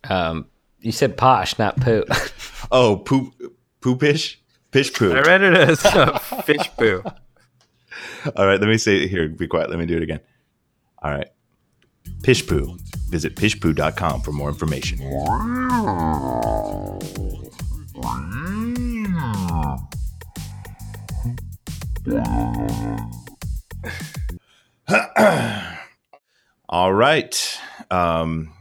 Um, 0.10 0.48
You 0.82 0.92
said 0.92 1.18
posh, 1.18 1.58
not 1.60 1.80
poo. 1.80 2.04
Oh, 2.72 2.98
poop, 2.98 3.34
poopish, 3.82 4.38
pish 4.72 4.92
poo. 4.94 5.14
I 5.14 5.20
read 5.22 5.44
it 5.44 5.54
as 5.54 5.86
uh, 5.86 6.18
fish 6.18 6.72
poo. 6.78 7.04
All 8.36 8.48
right, 8.48 8.60
let 8.60 8.68
me 8.68 8.78
say 8.78 9.04
it 9.04 9.10
here. 9.10 9.28
Be 9.28 9.48
quiet. 9.48 9.70
Let 9.70 9.78
me 9.78 9.86
do 9.86 9.98
it 9.98 10.02
again. 10.02 10.22
All 11.04 11.12
right. 11.12 11.28
Pish 12.24 12.48
poo. 12.48 12.78
Visit 13.10 13.36
pishpoo.com 13.36 14.22
for 14.22 14.32
more 14.32 14.50
information. 14.50 15.00
all 26.70 26.94
right. 26.94 27.60
Um, 27.92 28.54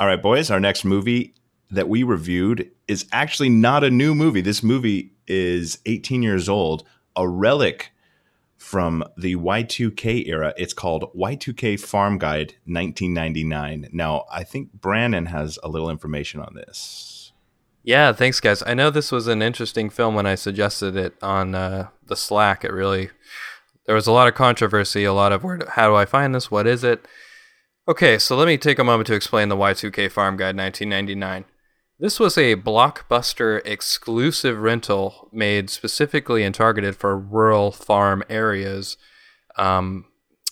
all 0.00 0.06
right, 0.06 0.22
boys. 0.22 0.50
Our 0.50 0.60
next 0.60 0.84
movie 0.84 1.34
that 1.70 1.88
we 1.88 2.02
reviewed 2.02 2.70
is 2.86 3.06
actually 3.12 3.48
not 3.50 3.84
a 3.84 3.90
new 3.90 4.14
movie. 4.14 4.40
This 4.40 4.62
movie 4.62 5.12
is 5.26 5.78
18 5.86 6.22
years 6.22 6.48
old, 6.48 6.84
a 7.16 7.28
relic 7.28 7.92
from 8.56 9.04
the 9.16 9.36
Y2K 9.36 10.26
era. 10.26 10.54
It's 10.56 10.72
called 10.72 11.12
Y2K 11.14 11.80
Farm 11.80 12.18
Guide 12.18 12.54
1999. 12.64 13.88
Now, 13.92 14.24
I 14.30 14.44
think 14.44 14.72
Brandon 14.72 15.26
has 15.26 15.58
a 15.62 15.68
little 15.68 15.90
information 15.90 16.40
on 16.40 16.54
this. 16.54 17.32
Yeah, 17.82 18.12
thanks, 18.12 18.40
guys. 18.40 18.62
I 18.66 18.74
know 18.74 18.90
this 18.90 19.12
was 19.12 19.28
an 19.28 19.40
interesting 19.40 19.90
film 19.90 20.14
when 20.14 20.26
I 20.26 20.34
suggested 20.34 20.96
it 20.96 21.14
on 21.22 21.54
uh, 21.54 21.88
the 22.06 22.16
Slack. 22.16 22.64
It 22.64 22.72
really 22.72 23.10
there 23.86 23.94
was 23.94 24.06
a 24.06 24.12
lot 24.12 24.28
of 24.28 24.34
controversy, 24.34 25.04
a 25.04 25.14
lot 25.14 25.32
of 25.32 25.42
where. 25.42 25.58
How 25.70 25.88
do 25.88 25.94
I 25.94 26.04
find 26.04 26.34
this? 26.34 26.50
What 26.50 26.66
is 26.66 26.84
it? 26.84 27.08
Okay, 27.88 28.18
so 28.18 28.36
let 28.36 28.46
me 28.46 28.58
take 28.58 28.78
a 28.78 28.84
moment 28.84 29.06
to 29.06 29.14
explain 29.14 29.48
the 29.48 29.56
Y2K 29.56 30.12
Farm 30.12 30.36
Guide 30.36 30.54
1999. 30.54 31.46
This 31.98 32.20
was 32.20 32.36
a 32.36 32.54
blockbuster 32.54 33.62
exclusive 33.64 34.58
rental 34.58 35.30
made 35.32 35.70
specifically 35.70 36.44
and 36.44 36.54
targeted 36.54 36.96
for 36.96 37.18
rural 37.18 37.72
farm 37.72 38.22
areas. 38.28 38.98
Um, 39.56 40.04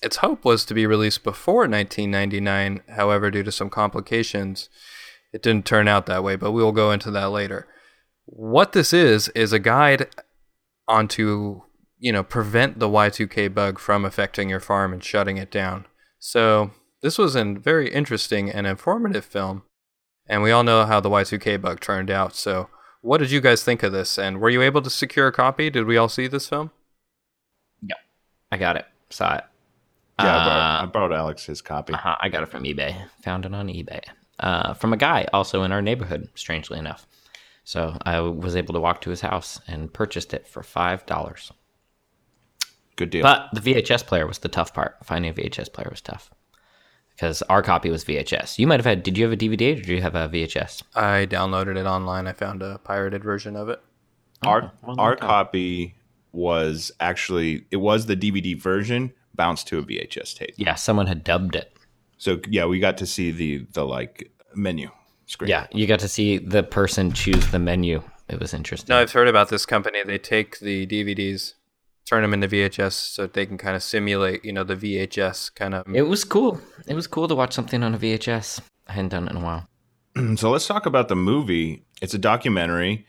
its 0.02 0.16
hope 0.16 0.47
was 0.47 0.64
to 0.64 0.73
be 0.73 0.87
released 0.87 1.25
before 1.25 1.69
1999. 1.69 2.81
However, 2.88 3.31
due 3.31 3.43
to 3.43 3.52
some 3.52 3.69
complications, 3.69 4.71
it 5.35 5.43
didn't 5.43 5.66
turn 5.66 5.88
out 5.88 6.07
that 6.07 6.25
way, 6.25 6.37
but 6.37 6.52
we 6.52 6.62
will 6.62 6.73
go 6.73 6.90
into 6.90 7.11
that 7.11 7.31
later. 7.31 7.69
What 8.25 8.73
this 8.73 8.95
is 8.95 9.28
is 9.28 9.52
a 9.52 9.59
guide 9.59 10.09
onto, 10.88 11.61
you 11.99 12.12
know, 12.12 12.23
prevent 12.23 12.78
the 12.78 12.88
Y2K 12.88 13.52
bug 13.52 13.78
from 13.78 14.07
affecting 14.07 14.49
your 14.49 14.59
farm 14.59 14.95
and 14.95 15.05
shutting 15.05 15.37
it 15.37 15.50
down. 15.50 15.85
So, 16.19 16.71
this 17.07 17.19
was 17.19 17.37
a 17.37 17.45
very 17.45 17.89
interesting 17.89 18.51
and 18.51 18.67
informative 18.67 19.25
film, 19.25 19.63
and 20.27 20.43
we 20.43 20.51
all 20.51 20.65
know 20.65 20.85
how 20.85 20.99
the 20.99 21.09
Y2K 21.09 21.61
bug 21.61 21.79
turned 21.79 22.11
out. 22.11 22.35
So, 22.35 22.69
what 23.01 23.19
did 23.19 23.31
you 23.31 23.41
guys 23.41 23.63
think 23.63 23.85
of 23.85 23.93
this? 23.93 24.19
And 24.19 24.41
were 24.41 24.51
you 24.51 24.61
able 24.61 24.83
to 24.83 24.91
secure 24.91 25.29
a 25.29 25.33
copy? 25.33 25.71
Did 25.71 25.87
we 25.87 25.97
all 25.97 26.09
see 26.09 26.27
this 26.27 26.49
film? 26.49 26.73
Yeah. 27.81 27.95
I 28.51 28.57
got 28.57 28.75
it. 28.75 28.87
Saw 29.09 29.37
it. 29.37 29.45
Yeah, 30.19 30.37
I, 30.37 30.45
borrowed, 30.45 30.49
Uh, 30.49 30.83
I 30.83 30.87
borrowed 30.87 31.13
Alex 31.13 31.47
his 31.47 31.63
copy. 31.63 31.93
Uh-huh, 31.93 32.17
I 32.21 32.29
got 32.29 32.43
it 32.43 32.49
from 32.49 32.65
eBay. 32.65 33.01
Found 33.23 33.47
it 33.47 33.55
on 33.55 33.69
eBay. 33.69 34.01
Uh, 34.41 34.75
from 34.75 34.93
a 34.93 34.97
guy 34.97 35.29
also 35.33 35.63
in 35.63 35.71
our 35.71 35.81
neighborhood, 35.81 36.29
strangely 36.35 36.77
enough. 36.77 37.07
So 37.63 37.97
I 38.03 38.19
was 38.19 38.57
able 38.57 38.75
to 38.75 38.81
walk 38.81 39.01
to 39.03 39.11
his 39.11 39.21
house 39.21 39.61
and 39.69 39.93
purchased 39.93 40.35
it 40.35 40.49
for 40.49 40.65
five 40.65 41.07
dollars. 41.07 41.53
Good 42.97 43.11
deal. 43.11 43.23
But 43.23 43.51
the 43.53 43.61
VHS 43.61 44.05
player 44.05 44.27
was 44.27 44.39
the 44.39 44.49
tough 44.49 44.75
part. 44.75 44.97
Finding 45.05 45.31
a 45.31 45.35
VHS 45.35 45.73
player 45.73 45.87
was 45.89 46.01
tough 46.01 46.33
because 47.17 47.41
our 47.43 47.63
copy 47.63 47.91
was 47.91 48.05
VHS. 48.05 48.59
You 48.59 48.67
might 48.67 48.79
have 48.79 48.87
had. 48.87 49.03
Did 49.03 49.17
you 49.17 49.25
have 49.25 49.33
a 49.33 49.37
DVD 49.37 49.73
or 49.73 49.77
did 49.77 49.89
you 49.89 50.03
have 50.03 50.15
a 50.15 50.29
VHS? 50.29 50.83
I 50.95 51.27
downloaded 51.27 51.77
it 51.77 51.87
online. 51.87 52.27
I 52.27 52.33
found 52.33 52.63
a 52.63 52.79
pirated 52.79 53.25
version 53.25 53.57
of 53.57 53.69
it. 53.69 53.81
our 54.45 54.73
well, 54.83 55.01
our 55.01 55.13
okay. 55.13 55.27
copy 55.27 55.95
was 56.33 56.93
actually 57.01 57.65
it 57.71 57.79
was 57.79 58.07
the 58.07 58.17
DVD 58.17 58.61
version 58.61 59.13
bounced 59.35 59.67
to 59.69 59.79
a 59.79 59.83
VHS 59.83 60.37
tape. 60.37 60.55
Yeah, 60.57 60.75
someone 60.75 61.07
had 61.07 61.25
dubbed 61.25 61.57
it. 61.57 61.77
So 62.19 62.41
yeah, 62.49 62.67
we 62.67 62.79
got 62.79 62.99
to 62.99 63.07
see 63.07 63.31
the 63.31 63.67
the 63.73 63.87
like 63.87 64.31
menu 64.55 64.91
screen. 65.27 65.49
Yeah, 65.49 65.67
you 65.73 65.87
got 65.87 66.01
to 66.01 66.09
see 66.09 66.39
the 66.39 66.63
person 66.63 67.13
choose 67.13 67.51
the 67.51 67.59
menu. 67.59 68.03
It 68.29 68.41
was 68.41 68.53
interesting. 68.53 68.93
No, 68.93 69.01
I've 69.01 69.13
heard 69.13 69.29
about 69.29 69.49
this 69.49 69.65
company. 69.65 70.03
They 70.05 70.19
take 70.19 70.59
the 70.59 70.87
DVDs, 70.87 71.55
turn 72.07 72.23
them 72.23 72.33
into 72.33 72.49
VHS, 72.49 72.93
so 72.93 73.27
they 73.27 73.45
can 73.47 73.59
kind 73.59 73.77
of 73.77 73.83
simulate, 73.83 74.45
you 74.45 74.53
know, 74.53 74.65
the 74.65 74.77
VHS 74.77 75.55
kind 75.55 75.75
of. 75.75 75.85
It 75.95 76.03
was 76.03 76.25
cool. 76.25 76.61
It 76.87 76.95
was 76.95 77.07
cool 77.07 77.29
to 77.29 77.35
watch 77.35 77.53
something 77.53 77.83
on 77.83 77.95
a 77.95 77.99
VHS. 77.99 78.61
I 78.87 78.93
hadn't 78.93 79.11
done 79.11 79.27
it 79.27 79.33
in 79.33 79.37
a 79.39 79.45
while. 79.45 79.69
So 80.37 80.51
let's 80.51 80.67
talk 80.67 80.87
about 80.87 81.09
the 81.09 81.17
movie. 81.17 81.85
It's 82.01 82.15
a 82.15 82.19
documentary, 82.19 83.07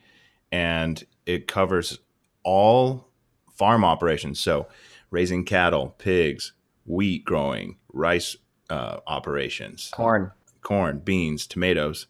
and 0.52 1.02
it 1.26 1.48
covers 1.48 2.00
all 2.44 3.08
farm 3.54 3.86
operations. 3.86 4.42
So 4.42 4.68
raising 5.10 5.46
cattle, 5.46 5.96
pigs, 6.00 6.52
wheat 6.86 7.24
growing, 7.24 7.78
rice 7.94 8.36
uh, 8.70 8.98
operations, 9.08 9.90
Corn. 9.94 10.32
corn, 10.62 11.00
beans, 11.00 11.48
tomatoes, 11.48 12.08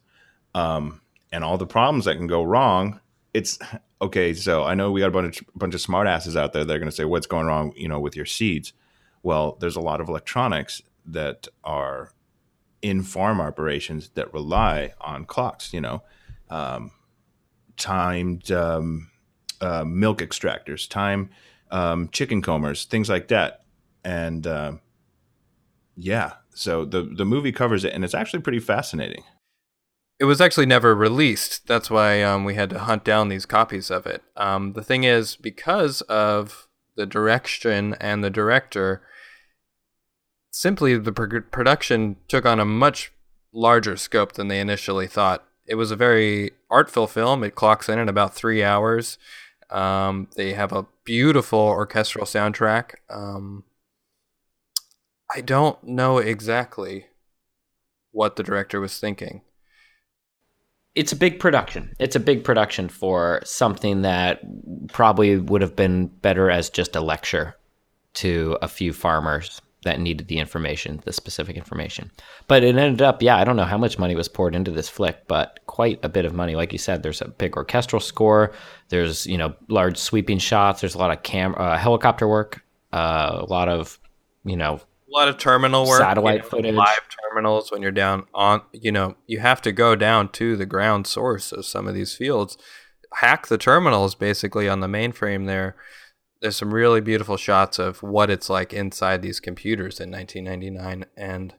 um, 0.54 1.00
and 1.30 1.44
all 1.44 1.58
the 1.58 1.66
problems 1.66 2.06
that 2.06 2.16
can 2.16 2.26
go 2.26 2.42
wrong. 2.42 2.98
It's 3.32 3.58
okay. 4.00 4.34
So 4.34 4.64
I 4.64 4.74
know 4.74 4.90
we 4.90 5.00
got 5.00 5.08
a 5.08 5.12
bunch, 5.12 5.42
bunch 5.54 5.74
of 5.74 5.80
smartasses 5.80 6.36
out 6.36 6.52
there. 6.52 6.64
They're 6.64 6.78
going 6.78 6.90
to 6.90 6.94
say, 6.96 7.04
"What's 7.04 7.26
going 7.26 7.46
wrong?" 7.46 7.72
You 7.76 7.88
know, 7.88 8.00
with 8.00 8.16
your 8.16 8.26
seeds. 8.26 8.72
Well, 9.22 9.56
there's 9.60 9.76
a 9.76 9.80
lot 9.80 10.00
of 10.00 10.08
electronics 10.08 10.82
that 11.06 11.48
are 11.64 12.12
in 12.80 13.02
farm 13.02 13.40
operations 13.40 14.10
that 14.10 14.32
rely 14.32 14.94
on 15.00 15.24
clocks. 15.24 15.72
You 15.72 15.80
know, 15.80 16.02
um, 16.50 16.92
timed 17.76 18.50
um, 18.50 19.10
uh, 19.60 19.84
milk 19.84 20.18
extractors, 20.18 20.88
time 20.88 21.30
um, 21.70 22.08
chicken 22.08 22.42
combers, 22.42 22.84
things 22.84 23.08
like 23.08 23.28
that, 23.28 23.64
and 24.04 24.46
uh, 24.46 24.72
yeah. 25.96 26.34
So 26.54 26.84
the 26.84 27.02
the 27.02 27.24
movie 27.24 27.52
covers 27.52 27.84
it, 27.84 27.92
and 27.92 28.04
it's 28.04 28.14
actually 28.14 28.40
pretty 28.40 28.60
fascinating. 28.60 29.24
It 30.20 30.24
was 30.24 30.40
actually 30.40 30.66
never 30.66 30.94
released. 30.94 31.66
That's 31.68 31.90
why 31.90 32.22
um, 32.22 32.44
we 32.44 32.54
had 32.54 32.70
to 32.70 32.80
hunt 32.80 33.04
down 33.04 33.28
these 33.28 33.46
copies 33.46 33.90
of 33.90 34.06
it. 34.06 34.22
Um, 34.36 34.72
the 34.72 34.82
thing 34.82 35.04
is, 35.04 35.36
because 35.36 36.00
of 36.02 36.66
the 36.96 37.06
direction 37.06 37.94
and 38.00 38.24
the 38.24 38.30
director, 38.30 39.02
simply 40.50 40.98
the 40.98 41.12
pro- 41.12 41.42
production 41.42 42.16
took 42.26 42.44
on 42.44 42.58
a 42.58 42.64
much 42.64 43.12
larger 43.52 43.96
scope 43.96 44.32
than 44.32 44.48
they 44.48 44.60
initially 44.60 45.06
thought. 45.06 45.44
It 45.66 45.76
was 45.76 45.90
a 45.90 45.96
very 45.96 46.52
artful 46.70 47.06
film. 47.06 47.44
It 47.44 47.54
clocks 47.54 47.88
in 47.88 47.98
at 47.98 48.08
about 48.08 48.34
three 48.34 48.64
hours. 48.64 49.18
Um, 49.70 50.28
they 50.34 50.54
have 50.54 50.72
a 50.72 50.86
beautiful 51.04 51.58
orchestral 51.60 52.24
soundtrack. 52.24 52.94
Um, 53.10 53.64
I 55.32 55.42
don't 55.42 55.82
know 55.84 56.18
exactly 56.18 57.06
what 58.10 58.36
the 58.36 58.42
director 58.42 58.80
was 58.80 58.98
thinking. 58.98 59.42
It's 60.98 61.12
a 61.12 61.16
big 61.16 61.38
production. 61.38 61.94
It's 62.00 62.16
a 62.16 62.20
big 62.20 62.42
production 62.42 62.88
for 62.88 63.40
something 63.44 64.02
that 64.02 64.40
probably 64.88 65.36
would 65.36 65.62
have 65.62 65.76
been 65.76 66.08
better 66.08 66.50
as 66.50 66.70
just 66.70 66.96
a 66.96 67.00
lecture 67.00 67.54
to 68.14 68.58
a 68.62 68.66
few 68.66 68.92
farmers 68.92 69.62
that 69.84 70.00
needed 70.00 70.26
the 70.26 70.40
information, 70.40 71.00
the 71.04 71.12
specific 71.12 71.56
information. 71.56 72.10
But 72.48 72.64
it 72.64 72.74
ended 72.76 73.00
up, 73.00 73.22
yeah, 73.22 73.36
I 73.36 73.44
don't 73.44 73.54
know 73.54 73.62
how 73.62 73.78
much 73.78 73.96
money 73.96 74.16
was 74.16 74.28
poured 74.28 74.56
into 74.56 74.72
this 74.72 74.88
flick, 74.88 75.28
but 75.28 75.60
quite 75.66 76.00
a 76.02 76.08
bit 76.08 76.24
of 76.24 76.34
money. 76.34 76.56
Like 76.56 76.72
you 76.72 76.80
said, 76.80 77.04
there's 77.04 77.22
a 77.22 77.28
big 77.28 77.56
orchestral 77.56 78.00
score. 78.00 78.52
There's 78.88 79.24
you 79.24 79.38
know 79.38 79.54
large 79.68 79.98
sweeping 79.98 80.38
shots. 80.38 80.80
There's 80.80 80.96
a 80.96 80.98
lot 80.98 81.12
of 81.12 81.22
cam 81.22 81.54
uh, 81.56 81.76
helicopter 81.76 82.26
work. 82.26 82.64
Uh, 82.92 83.38
a 83.38 83.46
lot 83.46 83.68
of 83.68 84.00
you 84.44 84.56
know 84.56 84.80
a 85.08 85.16
lot 85.16 85.28
of 85.28 85.38
terminal 85.38 85.86
work, 85.86 86.00
Satellite 86.00 86.36
you 86.36 86.42
know, 86.42 86.48
footage. 86.48 86.74
live 86.74 87.00
terminals. 87.30 87.72
When 87.72 87.82
you're 87.82 87.90
down 87.90 88.24
on, 88.34 88.62
you 88.72 88.92
know, 88.92 89.16
you 89.26 89.40
have 89.40 89.62
to 89.62 89.72
go 89.72 89.94
down 89.96 90.28
to 90.32 90.56
the 90.56 90.66
ground 90.66 91.06
source 91.06 91.52
of 91.52 91.64
some 91.64 91.86
of 91.88 91.94
these 91.94 92.14
fields, 92.14 92.56
hack 93.14 93.46
the 93.46 93.58
terminals 93.58 94.14
basically 94.14 94.68
on 94.68 94.80
the 94.80 94.86
mainframe. 94.86 95.46
There, 95.46 95.76
there's 96.40 96.56
some 96.56 96.74
really 96.74 97.00
beautiful 97.00 97.36
shots 97.36 97.78
of 97.78 98.02
what 98.02 98.30
it's 98.30 98.50
like 98.50 98.72
inside 98.72 99.22
these 99.22 99.40
computers 99.40 99.98
in 99.98 100.10
1999, 100.10 101.06
and 101.16 101.54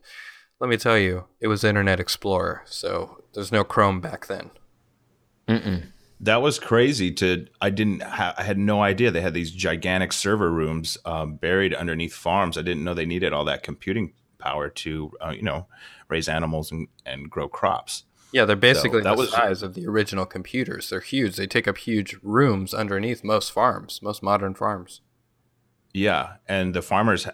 let 0.59 0.69
me 0.69 0.77
tell 0.77 0.97
you, 0.97 1.25
it 1.39 1.47
was 1.47 1.63
Internet 1.63 1.99
Explorer, 1.99 2.63
so 2.65 3.23
there's 3.33 3.51
no 3.51 3.63
Chrome 3.63 4.01
back 4.01 4.27
then. 4.27 4.51
mm-mm. 5.47 5.83
That 6.21 6.41
was 6.41 6.59
crazy. 6.59 7.11
To 7.13 7.47
I 7.61 7.69
didn't. 7.69 8.01
Ha- 8.03 8.35
I 8.37 8.43
had 8.43 8.57
no 8.57 8.81
idea 8.81 9.09
they 9.09 9.21
had 9.21 9.33
these 9.33 9.51
gigantic 9.51 10.11
server 10.11 10.51
rooms 10.51 10.97
um, 11.05 11.35
buried 11.35 11.73
underneath 11.73 12.13
farms. 12.13 12.57
I 12.57 12.61
didn't 12.61 12.83
know 12.83 12.93
they 12.93 13.05
needed 13.05 13.31
all 13.31 13.45
that 13.45 13.63
computing 13.63 14.13
power 14.37 14.69
to, 14.69 15.11
uh, 15.21 15.31
you 15.31 15.41
know, 15.41 15.67
raise 16.09 16.27
animals 16.27 16.71
and, 16.71 16.87
and 17.05 17.29
grow 17.29 17.47
crops. 17.47 18.03
Yeah, 18.31 18.45
they're 18.45 18.55
basically 18.55 19.01
that 19.01 19.15
the 19.15 19.21
was- 19.21 19.31
size 19.31 19.63
of 19.63 19.73
the 19.73 19.87
original 19.87 20.25
computers. 20.25 20.89
They're 20.89 20.99
huge. 20.99 21.35
They 21.35 21.47
take 21.47 21.67
up 21.67 21.77
huge 21.77 22.17
rooms 22.21 22.73
underneath 22.73 23.23
most 23.23 23.51
farms, 23.51 24.01
most 24.01 24.21
modern 24.21 24.53
farms. 24.53 25.01
Yeah, 25.93 26.35
and 26.47 26.73
the 26.73 26.81
farmers 26.81 27.27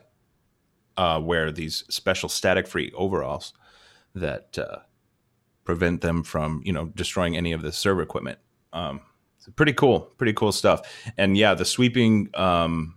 uh, 0.96 1.20
wear 1.22 1.52
these 1.52 1.84
special 1.90 2.30
static-free 2.30 2.94
overalls 2.96 3.54
that 4.14 4.58
uh, 4.58 4.78
prevent 5.66 6.02
them 6.02 6.24
from 6.24 6.62
you 6.64 6.72
know 6.72 6.86
destroying 6.86 7.36
any 7.36 7.52
of 7.52 7.62
the 7.62 7.72
server 7.74 8.02
equipment. 8.02 8.40
Um, 8.76 9.02
pretty 9.56 9.74
cool, 9.74 10.02
pretty 10.18 10.34
cool 10.34 10.52
stuff. 10.52 10.82
And 11.18 11.38
yeah, 11.38 11.54
the 11.54 11.66
sweeping 11.66 12.30
um, 12.34 12.96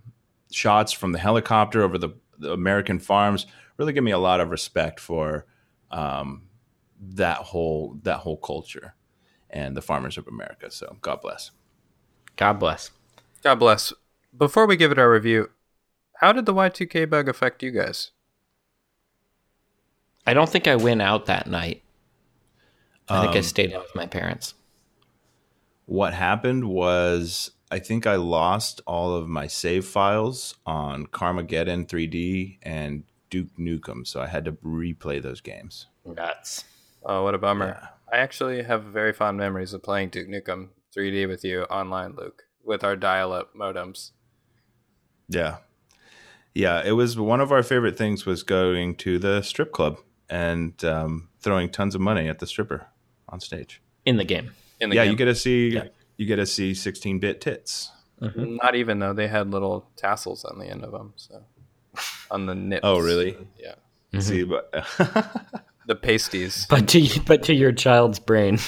shots 0.50 0.92
from 0.92 1.12
the 1.12 1.18
helicopter 1.18 1.82
over 1.82 1.98
the, 1.98 2.10
the, 2.38 2.52
American 2.52 2.98
farms 2.98 3.46
really 3.76 3.92
give 3.92 4.04
me 4.04 4.10
a 4.10 4.18
lot 4.18 4.40
of 4.40 4.50
respect 4.50 4.98
for 4.98 5.46
um, 5.90 6.48
that 7.00 7.38
whole 7.38 7.98
that 8.02 8.18
whole 8.18 8.36
culture 8.36 8.94
and 9.50 9.76
the 9.76 9.82
farmers 9.82 10.18
of 10.18 10.26
America. 10.26 10.70
So 10.70 10.96
God 11.00 11.20
bless. 11.20 11.52
God 12.36 12.54
bless. 12.54 12.90
God 13.42 13.56
bless. 13.56 13.92
Before 14.36 14.66
we 14.66 14.76
give 14.76 14.92
it 14.92 14.98
our 14.98 15.10
review, 15.10 15.50
how 16.16 16.32
did 16.32 16.46
the 16.46 16.54
Y2K 16.54 17.08
bug 17.08 17.28
affect 17.28 17.62
you 17.62 17.70
guys? 17.70 18.10
I 20.26 20.34
don't 20.34 20.48
think 20.48 20.66
I 20.66 20.76
went 20.76 21.00
out 21.00 21.26
that 21.26 21.46
night. 21.46 21.82
I 23.08 23.22
think 23.22 23.34
I 23.34 23.38
Um, 23.38 23.42
stayed 23.44 23.72
out 23.72 23.84
with 23.84 23.94
my 23.94 24.06
parents. 24.06 24.54
What 25.88 26.12
happened 26.12 26.68
was 26.68 27.52
I 27.70 27.78
think 27.78 28.06
I 28.06 28.16
lost 28.16 28.82
all 28.86 29.14
of 29.14 29.26
my 29.26 29.46
save 29.46 29.86
files 29.86 30.54
on 30.66 31.06
Carmageddon 31.06 31.88
3D 31.88 32.58
and 32.62 33.04
Duke 33.30 33.56
Nukem, 33.58 34.06
so 34.06 34.20
I 34.20 34.26
had 34.26 34.44
to 34.44 34.52
replay 34.52 35.22
those 35.22 35.40
games. 35.40 35.86
Nuts. 36.04 36.64
Oh, 37.06 37.24
what 37.24 37.34
a 37.34 37.38
bummer. 37.38 37.78
Yeah. 37.80 37.88
I 38.12 38.20
actually 38.20 38.64
have 38.64 38.84
very 38.84 39.14
fond 39.14 39.38
memories 39.38 39.72
of 39.72 39.82
playing 39.82 40.10
Duke 40.10 40.28
Nukem 40.28 40.68
3D 40.94 41.26
with 41.26 41.42
you 41.42 41.62
online, 41.62 42.14
Luke, 42.16 42.44
with 42.62 42.84
our 42.84 42.94
dial 42.94 43.32
up 43.32 43.54
modems. 43.54 44.10
Yeah. 45.26 45.56
Yeah, 46.54 46.82
it 46.84 46.92
was 46.92 47.18
one 47.18 47.40
of 47.40 47.50
our 47.50 47.62
favorite 47.62 47.96
things 47.96 48.26
was 48.26 48.42
going 48.42 48.96
to 48.96 49.18
the 49.18 49.40
strip 49.40 49.72
club 49.72 49.96
and 50.28 50.84
um, 50.84 51.30
throwing 51.40 51.70
tons 51.70 51.94
of 51.94 52.02
money 52.02 52.28
at 52.28 52.40
the 52.40 52.46
stripper 52.46 52.88
on 53.26 53.40
stage. 53.40 53.80
In 54.04 54.18
the 54.18 54.24
game. 54.24 54.52
In 54.80 54.90
the 54.90 54.96
yeah, 54.96 55.04
game. 55.04 55.10
you 55.12 55.16
get 55.16 55.24
to 55.26 55.34
see 55.34 55.68
Yeah. 55.70 55.84
you 56.16 56.26
get 56.26 56.36
to 56.36 56.46
see 56.46 56.72
16-bit 56.72 57.40
tits. 57.40 57.90
Not 58.20 58.74
even 58.74 58.98
though 58.98 59.12
they 59.12 59.28
had 59.28 59.50
little 59.52 59.88
tassels 59.96 60.44
on 60.44 60.58
the 60.58 60.66
end 60.66 60.84
of 60.84 60.90
them, 60.92 61.12
so 61.16 61.44
on 62.30 62.46
the 62.46 62.54
nips. 62.54 62.80
Oh, 62.82 62.98
really? 62.98 63.36
Yeah, 63.58 63.74
See, 64.20 64.42
but 64.42 64.70
the 65.86 65.94
pasties. 65.94 66.66
But 66.68 66.88
to 66.88 67.20
but 67.26 67.44
to 67.44 67.54
your 67.54 67.70
child's 67.72 68.18
brain, 68.18 68.58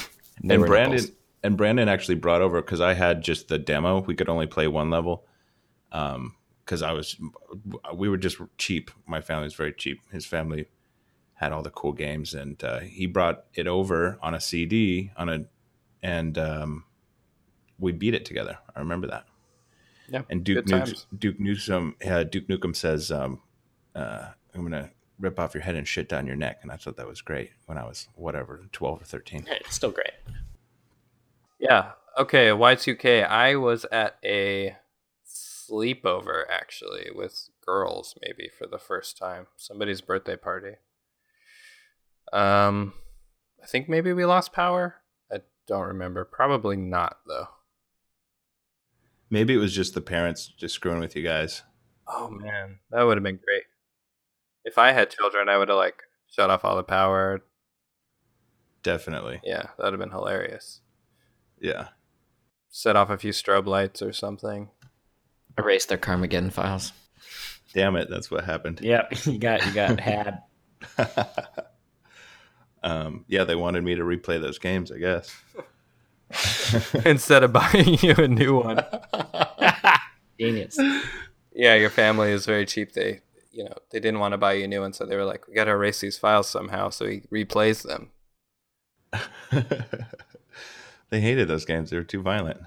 they 0.43 0.55
and 0.55 0.65
Brandon 0.67 0.97
nipples. 0.99 1.11
and 1.43 1.57
Brandon 1.57 1.89
actually 1.89 2.15
brought 2.15 2.43
over 2.43 2.61
because 2.63 2.81
I 2.81 2.95
had 2.95 3.23
just 3.23 3.49
the 3.49 3.59
demo. 3.59 4.01
We 4.03 4.15
could 4.15 4.29
only 4.29 4.47
play 4.47 4.69
one 4.69 4.91
level. 4.91 5.25
Um, 5.93 6.37
because 6.65 6.83
I 6.83 6.93
was, 6.93 7.17
we 7.97 8.09
were 8.09 8.17
just 8.17 8.37
cheap. 8.57 8.93
My 9.05 9.21
family 9.21 9.43
was 9.45 9.55
very 9.55 9.73
cheap. 9.73 9.99
His 10.13 10.25
family 10.25 10.69
had 11.35 11.51
all 11.51 11.63
the 11.63 11.71
cool 11.71 11.93
games, 11.93 12.33
and 12.33 12.63
uh, 12.63 12.79
he 12.79 13.07
brought 13.07 13.43
it 13.55 13.67
over 13.67 14.17
on 14.23 14.35
a 14.35 14.41
CD 14.41 15.11
on 15.17 15.29
a, 15.29 15.47
and 16.03 16.37
um, 16.39 16.85
we 17.79 17.93
beat 17.93 18.15
it 18.15 18.25
together. 18.25 18.59
I 18.75 18.79
remember 18.79 19.07
that. 19.09 19.27
Yeah, 20.09 20.23
And 20.29 20.43
Duke 20.43 20.67
Nukem. 20.67 21.07
Duke 21.17 21.37
uh, 22.05 22.25
Duke 22.25 22.49
Nukem 22.49 22.75
says, 22.75 23.13
um, 23.13 23.41
uh, 23.95 24.31
"I'm 24.55 24.63
gonna 24.63 24.91
rip 25.21 25.39
off 25.39 25.55
your 25.55 25.63
head 25.63 25.77
and 25.77 25.87
shit 25.87 26.09
down 26.09 26.27
your 26.27 26.37
neck," 26.37 26.59
and 26.63 26.73
I 26.73 26.77
thought 26.77 26.97
that 26.97 27.07
was 27.07 27.21
great 27.21 27.53
when 27.67 27.79
I 27.79 27.85
was 27.85 28.09
whatever, 28.17 28.61
twelve 28.73 29.01
or 29.01 29.05
thirteen. 29.05 29.47
It's 29.49 29.77
still 29.77 29.93
great. 29.93 30.13
Yeah. 31.61 31.93
Okay. 32.19 32.49
Y2K. 32.49 33.25
I 33.29 33.55
was 33.55 33.85
at 33.93 34.17
a 34.25 34.77
sleepover 35.71 36.43
actually 36.51 37.11
with 37.15 37.49
girls, 37.65 38.17
maybe 38.21 38.49
for 38.49 38.67
the 38.67 38.79
first 38.79 39.17
time. 39.17 39.47
Somebody's 39.57 40.01
birthday 40.01 40.37
party. 40.37 40.77
Um, 42.33 42.95
I 43.63 43.67
think 43.67 43.89
maybe 43.89 44.13
we 44.13 44.25
lost 44.25 44.53
power. 44.53 44.97
I 45.71 45.75
don't 45.75 45.89
remember. 45.89 46.25
Probably 46.25 46.77
not 46.77 47.19
though. 47.27 47.49
Maybe 49.31 49.55
it 49.55 49.59
was 49.59 49.75
just 49.75 49.95
the 49.95 50.01
parents 50.01 50.49
just 50.49 50.75
screwing 50.75 50.99
with 51.01 51.15
you 51.15 51.23
guys. 51.23 51.63
Oh 52.09 52.29
man, 52.29 52.81
that 52.91 53.03
would 53.05 53.17
have 53.17 53.23
been 53.23 53.37
great. 53.37 53.63
If 54.65 54.79
I 54.79 54.93
had 54.93 55.11
children, 55.11 55.49
I 55.49 55.57
would 55.59 55.69
have 55.69 55.79
like 55.79 56.03
shut 56.29 56.51
off 56.51 56.65
all 56.65 56.77
the 56.77 56.83
power. 56.83 57.41
Definitely. 58.83 59.41
Yeah, 59.45 59.63
that 59.63 59.85
would 59.85 59.93
have 59.93 60.01
been 60.01 60.11
hilarious. 60.11 60.81
Yeah. 61.61 61.89
Set 62.71 62.97
off 62.97 63.11
a 63.11 63.19
few 63.19 63.33
strobe 63.33 63.67
lights 63.67 64.03
or 64.03 64.13
something. 64.13 64.71
Erase 65.59 65.87
their 65.87 65.99
Carmageddon 65.99 66.53
files. 66.53 66.93
Damn 67.75 67.97
it, 67.97 68.09
that's 68.11 68.31
what 68.31 68.45
happened. 68.45 68.81
Yep, 68.81 69.13
you 69.27 69.39
got 69.39 69.65
you 69.67 69.73
got 69.73 70.01
had. 70.01 70.43
um, 72.83 73.25
yeah, 73.29 73.45
they 73.45 73.55
wanted 73.55 73.85
me 73.85 73.95
to 73.95 74.03
replay 74.03 74.41
those 74.41 74.59
games, 74.59 74.91
I 74.91 74.99
guess. 74.99 75.35
Instead 77.05 77.43
of 77.43 77.53
buying 77.53 77.99
you 78.01 78.15
a 78.17 78.29
new 78.29 78.61
one. 78.61 78.85
Genius. 80.41 80.79
Yeah, 81.53 81.75
your 81.75 81.91
family 81.91 82.31
is 82.31 82.47
very 82.47 82.65
cheap. 82.65 82.93
They, 82.93 83.21
you 83.53 83.65
know, 83.65 83.75
they 83.91 84.01
didn't 84.01 84.21
want 84.21 84.33
to 84.33 84.39
buy 84.39 84.55
you 84.55 84.65
a 84.65 84.69
new 84.69 84.81
one, 84.81 84.93
so 84.93 85.05
they 85.05 85.17
were 85.17 85.25
like, 85.25 85.47
"We 85.49 85.55
got 85.55 85.65
to 85.65 85.73
erase 85.73 86.01
these 86.01 86.17
files 86.17 86.49
somehow." 86.49 86.91
So 86.91 87.07
he 87.07 87.23
replays 87.33 87.83
them. 87.83 88.11
they 91.11 91.21
hated 91.21 91.49
those 91.49 91.65
games. 91.65 91.91
They 91.91 91.97
were 91.97 92.05
too 92.05 92.23
violent. 92.23 92.61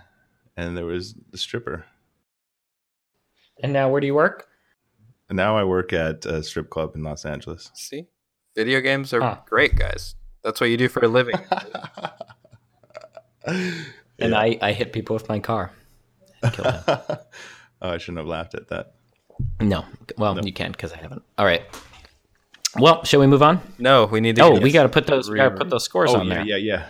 And 0.56 0.78
there 0.78 0.86
was 0.86 1.16
the 1.32 1.38
stripper. 1.38 1.86
And 3.62 3.74
now 3.74 3.90
where 3.90 4.02
do 4.02 4.08
you 4.08 4.16
work? 4.16 4.48
Now 5.32 5.58
I 5.58 5.64
work 5.64 5.94
at 5.94 6.26
a 6.26 6.44
strip 6.44 6.70
club 6.70 6.96
in 6.96 7.04
Los 7.04 7.26
Angeles. 7.26 7.72
See, 7.74 8.08
video 8.56 8.82
games 8.82 9.14
are 9.14 9.22
Huh. 9.22 9.38
great, 9.46 9.76
guys. 9.76 10.16
That's 10.44 10.60
what 10.62 10.70
you 10.70 10.78
do 10.78 10.90
for 10.90 11.04
a 11.04 11.08
living. 11.08 11.36
And 14.20 14.36
I, 14.36 14.58
I 14.62 14.72
hit 14.72 14.94
people 14.94 15.16
with 15.16 15.28
my 15.28 15.40
car. 15.40 15.72
Kill 16.54 16.64
them. 16.64 16.84
oh, 16.88 17.90
I 17.90 17.98
shouldn't 17.98 18.20
have 18.20 18.28
laughed 18.28 18.54
at 18.56 18.70
that. 18.70 18.94
No. 19.60 19.86
Well, 20.18 20.40
you 20.46 20.54
can't 20.54 20.72
because 20.72 20.94
I 20.94 20.98
haven't. 20.98 21.24
All 21.38 21.46
right. 21.46 21.64
Well, 22.78 23.04
shall 23.04 23.20
we 23.20 23.28
move 23.28 23.42
on? 23.44 23.60
no, 23.80 24.06
we 24.06 24.22
need 24.22 24.36
to. 24.38 24.44
Oh, 24.44 24.60
we 24.60 24.72
got 24.72 24.84
to 24.84 24.90
put 24.90 25.08
those. 25.08 25.30
We 25.30 25.38
got 25.38 25.50
to 25.50 25.56
put 25.58 25.70
those 25.70 25.84
scores 25.84 26.12
Oh, 26.12 26.20
on 26.20 26.28
yeah, 26.28 26.34
there. 26.36 26.46
yeah, 26.46 26.56
yeah. 26.58 26.86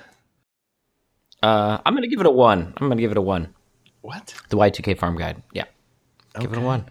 Uh, 1.41 1.77
I'm 1.85 1.93
gonna 1.93 2.07
give 2.07 2.19
it 2.21 2.25
a 2.25 2.31
one. 2.31 2.73
I'm 2.77 2.87
gonna 2.89 3.01
give 3.01 3.11
it 3.11 3.17
a 3.17 3.21
one. 3.21 3.53
What? 4.01 4.33
The 4.49 4.55
Y2K 4.57 4.97
Farm 4.97 5.17
Guide. 5.17 5.41
Yeah, 5.53 5.65
give 6.39 6.51
it 6.53 6.57
a 6.57 6.61
one. 6.61 6.87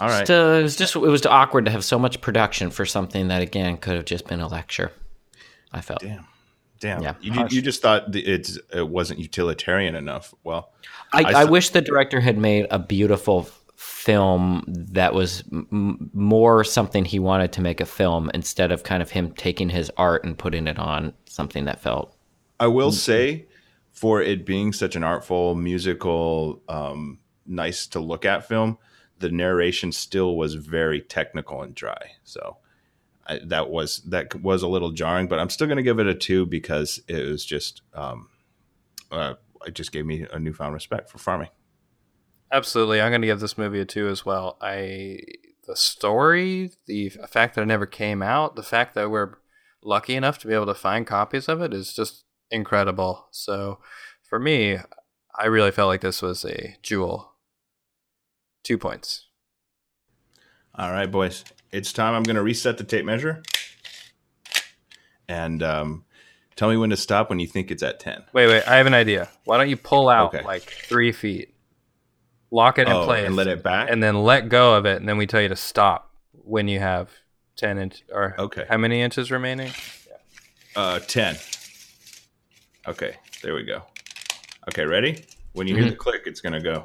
All 0.00 0.08
right. 0.08 0.20
Just, 0.26 0.30
uh, 0.30 0.58
it 0.58 0.62
was 0.62 0.76
just 0.76 0.96
it 0.96 1.00
was 1.00 1.24
awkward 1.26 1.64
to 1.66 1.70
have 1.70 1.84
so 1.84 1.98
much 1.98 2.20
production 2.20 2.70
for 2.70 2.84
something 2.84 3.28
that 3.28 3.42
again 3.42 3.76
could 3.76 3.94
have 3.96 4.04
just 4.04 4.26
been 4.26 4.40
a 4.40 4.48
lecture. 4.48 4.92
I 5.72 5.80
felt. 5.80 6.00
Damn. 6.00 6.26
Damn. 6.80 7.02
Yeah. 7.02 7.14
You, 7.20 7.46
you 7.50 7.62
just 7.62 7.80
thought 7.82 8.12
the- 8.12 8.26
it's 8.26 8.58
it 8.72 8.88
wasn't 8.88 9.18
utilitarian 9.20 9.94
enough. 9.94 10.34
Well, 10.44 10.70
I 11.12 11.44
wish 11.44 11.70
the 11.70 11.80
director 11.80 12.20
had 12.20 12.36
made 12.38 12.66
a 12.70 12.78
beautiful 12.78 13.48
film 13.76 14.64
that 14.66 15.14
was 15.14 15.44
m- 15.52 15.66
m- 15.72 16.10
more 16.12 16.64
something 16.64 17.04
he 17.04 17.18
wanted 17.18 17.52
to 17.52 17.60
make 17.60 17.80
a 17.80 17.86
film 17.86 18.30
instead 18.34 18.72
of 18.72 18.82
kind 18.82 19.02
of 19.02 19.10
him 19.10 19.30
taking 19.32 19.68
his 19.68 19.90
art 19.96 20.24
and 20.24 20.36
putting 20.36 20.66
it 20.66 20.78
on 20.78 21.12
something 21.26 21.64
that 21.66 21.80
felt 21.80 22.14
I 22.60 22.66
will 22.68 22.88
Mm-hmm. 22.88 22.94
say, 22.96 23.46
for 23.92 24.20
it 24.22 24.44
being 24.46 24.72
such 24.72 24.96
an 24.96 25.04
artful, 25.04 25.54
musical, 25.54 26.62
um, 26.68 27.18
nice 27.46 27.86
to 27.88 28.00
look 28.00 28.24
at 28.24 28.46
film, 28.48 28.78
the 29.18 29.30
narration 29.30 29.92
still 29.92 30.36
was 30.36 30.54
very 30.54 31.00
technical 31.00 31.62
and 31.62 31.74
dry. 31.74 32.12
So 32.24 32.58
I, 33.26 33.40
that 33.44 33.70
was 33.70 33.98
that 34.08 34.34
was 34.42 34.62
a 34.62 34.68
little 34.68 34.90
jarring, 34.90 35.28
but 35.28 35.38
I'm 35.38 35.50
still 35.50 35.66
going 35.66 35.76
to 35.76 35.82
give 35.82 35.98
it 35.98 36.06
a 36.06 36.14
two 36.14 36.46
because 36.46 37.00
it 37.08 37.26
was 37.26 37.44
just 37.44 37.82
um, 37.94 38.28
uh, 39.10 39.34
it 39.66 39.74
just 39.74 39.92
gave 39.92 40.06
me 40.06 40.26
a 40.32 40.38
newfound 40.38 40.74
respect 40.74 41.10
for 41.10 41.18
farming. 41.18 41.48
Absolutely, 42.52 43.00
I'm 43.00 43.10
going 43.10 43.22
to 43.22 43.26
give 43.26 43.40
this 43.40 43.58
movie 43.58 43.80
a 43.80 43.84
two 43.84 44.08
as 44.08 44.24
well. 44.24 44.56
I 44.60 45.20
the 45.66 45.76
story, 45.76 46.72
the 46.86 47.08
fact 47.08 47.54
that 47.54 47.62
it 47.62 47.66
never 47.66 47.86
came 47.86 48.22
out, 48.22 48.56
the 48.56 48.62
fact 48.62 48.94
that 48.94 49.10
we're 49.10 49.36
lucky 49.82 50.14
enough 50.14 50.38
to 50.38 50.46
be 50.46 50.54
able 50.54 50.66
to 50.66 50.74
find 50.74 51.06
copies 51.06 51.48
of 51.48 51.60
it 51.60 51.72
is 51.72 51.94
just 51.94 52.24
incredible. 52.50 53.28
So, 53.30 53.80
for 54.22 54.38
me, 54.38 54.78
I 55.38 55.46
really 55.46 55.70
felt 55.70 55.88
like 55.88 56.00
this 56.00 56.22
was 56.22 56.44
a 56.44 56.76
jewel. 56.82 57.33
Two 58.64 58.78
points. 58.78 59.26
All 60.74 60.90
right, 60.90 61.08
boys, 61.10 61.44
it's 61.70 61.92
time. 61.92 62.14
I'm 62.14 62.22
going 62.24 62.34
to 62.36 62.42
reset 62.42 62.78
the 62.78 62.84
tape 62.84 63.04
measure, 63.04 63.42
and 65.28 65.62
um, 65.62 66.04
tell 66.56 66.68
me 66.70 66.76
when 66.76 66.90
to 66.90 66.96
stop 66.96 67.28
when 67.30 67.38
you 67.38 67.46
think 67.46 67.70
it's 67.70 67.82
at 67.82 68.00
ten. 68.00 68.24
Wait, 68.32 68.48
wait, 68.48 68.64
I 68.66 68.76
have 68.78 68.86
an 68.86 68.94
idea. 68.94 69.28
Why 69.44 69.58
don't 69.58 69.68
you 69.68 69.76
pull 69.76 70.08
out 70.08 70.34
Okay. 70.34 70.42
like 70.44 70.72
three 70.88 71.12
feet, 71.12 71.54
lock 72.50 72.78
it 72.78 72.88
in 72.88 72.94
Oh, 72.96 73.04
place, 73.04 73.26
and 73.26 73.36
let 73.36 73.46
it 73.46 73.62
back. 73.62 73.88
and 73.90 74.02
then 74.02 74.16
let 74.24 74.48
go 74.48 74.74
of 74.74 74.86
it, 74.86 74.96
and 74.96 75.08
then 75.08 75.16
we 75.18 75.26
tell 75.26 75.40
you 75.42 75.48
to 75.50 75.56
stop 75.56 76.10
when 76.32 76.66
you 76.66 76.80
have 76.80 77.10
ten 77.56 77.78
inch 77.78 78.02
or 78.10 78.34
Okay. 78.38 78.64
how 78.68 78.78
many 78.78 79.00
inches 79.00 79.30
remaining? 79.30 79.70
Uh, 80.74 80.98
10. 80.98 81.36
Okay, 82.88 83.14
there 83.42 83.54
we 83.54 83.62
go. 83.62 83.82
Okay, 84.70 84.84
ready? 84.84 85.24
When 85.52 85.68
you 85.68 85.76
hear 85.76 85.88
the 85.88 85.94
click, 85.94 86.22
it's 86.26 86.40
going 86.40 86.52
to 86.54 86.60
go. 86.60 86.82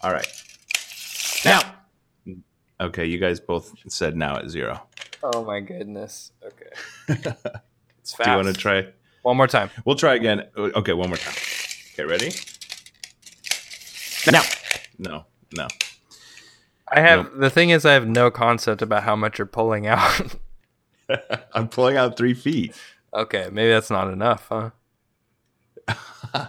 All 0.00 0.10
right. 0.12 0.26
Now. 1.44 1.74
Okay, 2.80 3.04
you 3.04 3.18
guys 3.18 3.40
both 3.40 3.74
said 3.88 4.16
now 4.16 4.36
at 4.38 4.48
zero. 4.48 4.80
Oh 5.22 5.44
my 5.44 5.60
goodness. 5.60 6.32
Okay. 6.44 7.32
It's 8.00 8.14
fast. 8.14 8.24
Do 8.24 8.30
you 8.30 8.36
want 8.36 8.48
to 8.48 8.54
try? 8.60 8.86
One 9.22 9.36
more 9.36 9.46
time. 9.46 9.70
We'll 9.84 9.94
try 9.94 10.14
again. 10.14 10.46
Okay, 10.56 10.94
one 10.94 11.10
more 11.10 11.18
time. 11.18 11.34
Okay, 11.92 12.04
ready? 12.04 12.32
No. 14.32 14.40
No, 14.98 15.26
no. 15.54 15.68
I 16.88 17.00
have 17.00 17.36
the 17.36 17.50
thing 17.50 17.70
is 17.70 17.84
I 17.84 17.92
have 17.92 18.08
no 18.08 18.30
concept 18.30 18.82
about 18.82 19.04
how 19.04 19.14
much 19.14 19.38
you're 19.38 19.46
pulling 19.46 19.86
out. 19.86 20.34
I'm 21.54 21.68
pulling 21.68 21.96
out 21.96 22.16
three 22.16 22.34
feet. 22.34 22.74
okay, 23.14 23.48
maybe 23.52 23.70
that's 23.70 23.90
not 23.90 24.10
enough, 24.10 24.48
huh? 24.48 24.70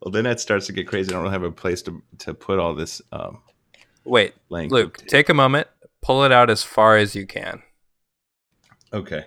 Well, 0.00 0.12
then 0.12 0.26
it 0.26 0.40
starts 0.40 0.66
to 0.66 0.72
get 0.72 0.86
crazy. 0.86 1.10
I 1.10 1.14
don't 1.14 1.22
really 1.22 1.32
have 1.32 1.42
a 1.42 1.50
place 1.50 1.82
to 1.82 2.02
to 2.18 2.32
put 2.34 2.58
all 2.58 2.74
this. 2.74 3.02
Um, 3.12 3.40
Wait, 4.08 4.34
Length 4.48 4.72
Luke, 4.72 4.98
take 5.06 5.28
a 5.28 5.34
moment, 5.34 5.68
pull 6.00 6.24
it 6.24 6.32
out 6.32 6.48
as 6.48 6.62
far 6.62 6.96
as 6.96 7.14
you 7.14 7.26
can. 7.26 7.62
okay. 8.92 9.24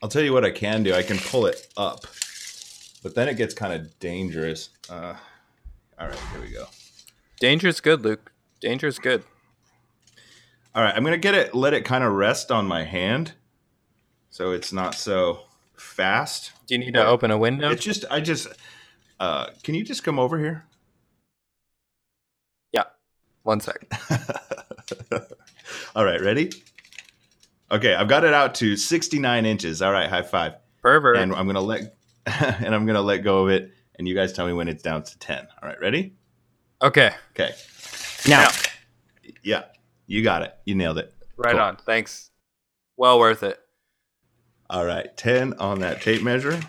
I'll 0.00 0.08
tell 0.08 0.22
you 0.22 0.32
what 0.32 0.44
I 0.44 0.50
can 0.50 0.84
do. 0.84 0.94
I 0.94 1.02
can 1.02 1.18
pull 1.18 1.46
it 1.46 1.66
up, 1.76 2.06
but 3.02 3.16
then 3.16 3.26
it 3.26 3.36
gets 3.36 3.52
kind 3.52 3.72
of 3.72 3.98
dangerous. 3.98 4.70
Uh, 4.88 5.14
all 5.98 6.06
right, 6.06 6.18
here 6.32 6.40
we 6.40 6.50
go. 6.50 6.66
Danger's 7.40 7.80
good, 7.80 8.02
Luke. 8.02 8.30
Danger's 8.60 9.00
good. 9.00 9.24
All 10.74 10.82
right, 10.82 10.94
I'm 10.94 11.02
gonna 11.02 11.16
get 11.16 11.34
it. 11.34 11.54
Let 11.54 11.74
it 11.74 11.84
kind 11.84 12.04
of 12.04 12.12
rest 12.12 12.52
on 12.52 12.66
my 12.66 12.84
hand, 12.84 13.32
so 14.30 14.52
it's 14.52 14.72
not 14.72 14.94
so 14.94 15.47
fast. 15.80 16.52
Do 16.66 16.74
you 16.74 16.78
need 16.80 16.94
to 16.94 17.06
open 17.06 17.30
a 17.30 17.38
window? 17.38 17.70
It's 17.70 17.84
just, 17.84 18.04
I 18.10 18.20
just. 18.20 18.48
Uh, 19.20 19.46
can 19.62 19.74
you 19.74 19.84
just 19.84 20.04
come 20.04 20.18
over 20.18 20.38
here? 20.38 20.64
yeah. 22.72 22.84
One 23.42 23.60
sec. 23.60 23.86
All 25.96 26.04
right, 26.04 26.20
ready? 26.20 26.50
Okay, 27.70 27.94
I've 27.94 28.08
got 28.08 28.24
it 28.24 28.32
out 28.32 28.54
to 28.56 28.76
69 28.76 29.44
inches. 29.46 29.82
All 29.82 29.92
right, 29.92 30.08
high 30.08 30.22
five. 30.22 30.54
Pervert. 30.82 31.16
And 31.16 31.34
I'm 31.34 31.46
gonna 31.46 31.60
let 31.60 31.96
and 32.26 32.74
I'm 32.74 32.86
gonna 32.86 33.02
let 33.02 33.18
go 33.18 33.44
of 33.44 33.50
it, 33.50 33.72
and 33.96 34.06
you 34.06 34.14
guys 34.14 34.32
tell 34.32 34.46
me 34.46 34.52
when 34.52 34.68
it's 34.68 34.82
down 34.82 35.02
to 35.02 35.18
10. 35.18 35.46
All 35.62 35.68
right, 35.68 35.80
ready? 35.80 36.14
okay. 36.82 37.10
Okay. 37.32 37.54
Now. 38.28 38.48
Yeah, 39.42 39.64
you 40.06 40.22
got 40.22 40.42
it. 40.42 40.54
You 40.64 40.74
nailed 40.74 40.98
it. 40.98 41.12
Right 41.36 41.52
Cool. 41.52 41.60
on. 41.60 41.76
Thanks. 41.76 42.30
Well 42.96 43.18
worth 43.18 43.42
it. 43.42 43.58
All 44.70 44.84
right, 44.84 45.16
10 45.16 45.54
on 45.54 45.80
that 45.80 46.02
tape 46.02 46.22
measure. 46.22 46.60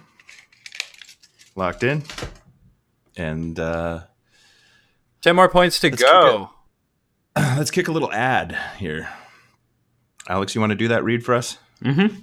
Locked 1.56 1.84
in. 1.84 2.04
And 3.18 3.60
uh, 3.60 4.02
Ten 5.22 5.36
more 5.36 5.50
points 5.50 5.80
to 5.82 5.90
Let's 5.90 6.02
go. 6.02 6.52
let's 7.36 7.72
kick 7.72 7.88
a 7.90 7.92
little 7.92 8.12
ad 8.12 8.58
here. 8.78 9.10
Alex, 10.30 10.56
you 10.56 10.62
want 10.62 10.72
to 10.72 10.78
do 10.78 10.88
that 10.88 11.04
read 11.04 11.26
for 11.26 11.36
us? 11.36 11.58
Mm-hmm. 11.84 12.16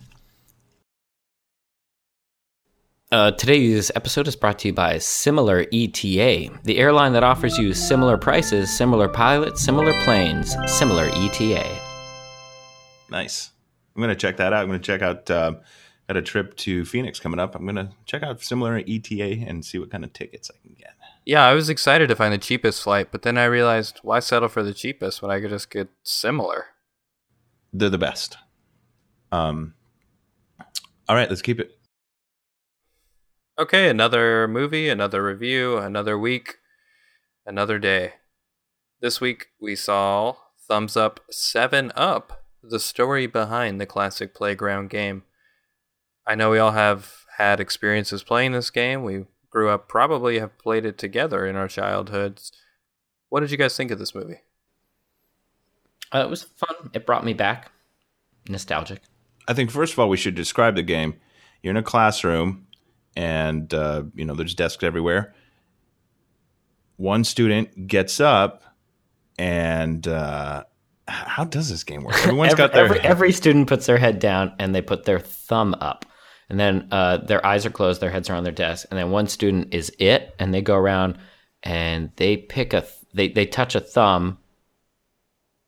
Uh, 3.12 3.30
today's 3.32 3.92
episode 3.94 4.26
is 4.26 4.34
brought 4.34 4.58
to 4.60 4.68
you 4.68 4.74
by 4.74 4.98
Similar 4.98 5.66
ETA, 5.72 6.50
the 6.64 6.78
airline 6.78 7.12
that 7.12 7.22
offers 7.22 7.56
you 7.58 7.72
similar 7.72 8.16
prices, 8.16 8.74
similar 8.74 9.08
pilots, 9.08 9.62
similar 9.62 9.92
planes, 10.02 10.56
similar 10.66 11.08
ETA. 11.12 11.78
Nice. 13.10 13.50
I'm 13.96 14.02
gonna 14.02 14.14
check 14.14 14.36
that 14.36 14.52
out. 14.52 14.62
I'm 14.62 14.68
gonna 14.68 14.78
check 14.78 15.02
out. 15.02 15.30
Um, 15.30 15.58
got 16.06 16.18
a 16.18 16.22
trip 16.22 16.56
to 16.58 16.84
Phoenix 16.84 17.18
coming 17.18 17.40
up. 17.40 17.54
I'm 17.54 17.64
gonna 17.64 17.92
check 18.04 18.22
out 18.22 18.42
similar 18.42 18.82
ETA 18.86 19.44
and 19.46 19.64
see 19.64 19.78
what 19.78 19.90
kind 19.90 20.04
of 20.04 20.12
tickets 20.12 20.50
I 20.54 20.58
can 20.60 20.74
get. 20.74 20.92
Yeah, 21.24 21.44
I 21.44 21.54
was 21.54 21.68
excited 21.68 22.08
to 22.08 22.14
find 22.14 22.32
the 22.32 22.38
cheapest 22.38 22.82
flight, 22.82 23.08
but 23.10 23.22
then 23.22 23.38
I 23.38 23.46
realized 23.46 23.98
why 24.02 24.20
settle 24.20 24.48
for 24.48 24.62
the 24.62 24.74
cheapest 24.74 25.22
when 25.22 25.30
I 25.30 25.40
could 25.40 25.50
just 25.50 25.70
get 25.70 25.88
similar? 26.02 26.66
They're 27.72 27.90
the 27.90 27.98
best. 27.98 28.36
Um. 29.32 29.74
All 31.08 31.16
right, 31.16 31.28
let's 31.28 31.42
keep 31.42 31.58
it. 31.58 31.76
Okay, 33.58 33.88
another 33.88 34.46
movie, 34.46 34.90
another 34.90 35.24
review, 35.24 35.78
another 35.78 36.18
week, 36.18 36.56
another 37.46 37.78
day. 37.78 38.14
This 39.00 39.20
week 39.20 39.46
we 39.58 39.74
saw 39.74 40.34
Thumbs 40.68 40.96
Up 40.96 41.20
7 41.30 41.90
Up, 41.96 42.45
the 42.68 42.80
story 42.80 43.26
behind 43.26 43.80
the 43.80 43.86
classic 43.86 44.34
playground 44.34 44.90
game. 44.90 45.22
I 46.26 46.34
know 46.34 46.50
we 46.50 46.58
all 46.58 46.72
have 46.72 47.24
had 47.38 47.60
experiences 47.60 48.22
playing 48.22 48.52
this 48.52 48.70
game. 48.70 49.04
We 49.04 49.26
grew 49.50 49.70
up, 49.70 49.88
probably 49.88 50.38
have 50.38 50.58
played 50.58 50.84
it 50.84 50.98
together 50.98 51.46
in 51.46 51.56
our 51.56 51.68
childhoods. 51.68 52.52
What 53.28 53.40
did 53.40 53.50
you 53.50 53.56
guys 53.56 53.76
think 53.76 53.90
of 53.90 53.98
this 53.98 54.14
movie? 54.14 54.40
Uh, 56.14 56.18
it 56.20 56.30
was 56.30 56.42
fun. 56.42 56.90
It 56.92 57.06
brought 57.06 57.24
me 57.24 57.32
back. 57.34 57.70
Nostalgic. 58.48 59.00
I 59.48 59.54
think 59.54 59.70
first 59.70 59.92
of 59.92 59.98
all 59.98 60.08
we 60.08 60.16
should 60.16 60.34
describe 60.34 60.74
the 60.76 60.82
game. 60.82 61.14
You're 61.62 61.72
in 61.72 61.76
a 61.76 61.82
classroom, 61.82 62.66
and 63.16 63.72
uh, 63.74 64.04
you 64.14 64.24
know 64.24 64.34
there's 64.34 64.54
desks 64.54 64.84
everywhere. 64.84 65.34
One 66.96 67.24
student 67.24 67.86
gets 67.88 68.20
up, 68.20 68.62
and 69.38 70.06
uh, 70.06 70.64
h- 70.64 70.66
how 71.08 71.44
does 71.44 71.68
this 71.68 71.84
game 71.84 72.04
work? 72.04 72.16
Everyone's 72.26 72.52
every, 72.52 72.64
got 72.64 72.72
their 72.72 72.84
every, 72.84 73.00
every 73.00 73.32
student 73.32 73.68
puts 73.68 73.86
their 73.86 73.98
head 73.98 74.18
down 74.18 74.52
and 74.58 74.74
they 74.74 74.82
put 74.82 75.04
their 75.04 75.18
thumb 75.20 75.74
up. 75.80 76.04
And 76.48 76.60
then 76.60 76.88
uh, 76.92 77.18
their 77.18 77.44
eyes 77.44 77.66
are 77.66 77.70
closed, 77.70 78.00
their 78.00 78.10
heads 78.10 78.30
are 78.30 78.34
on 78.36 78.44
their 78.44 78.52
desk. 78.52 78.86
And 78.90 78.98
then 78.98 79.10
one 79.10 79.26
student 79.26 79.74
is 79.74 79.90
it, 79.98 80.34
and 80.38 80.54
they 80.54 80.62
go 80.62 80.76
around 80.76 81.18
and 81.62 82.10
they 82.16 82.36
pick 82.36 82.72
a, 82.72 82.82
th- 82.82 82.92
they, 83.12 83.28
they 83.28 83.46
touch 83.46 83.74
a 83.74 83.80
thumb. 83.80 84.38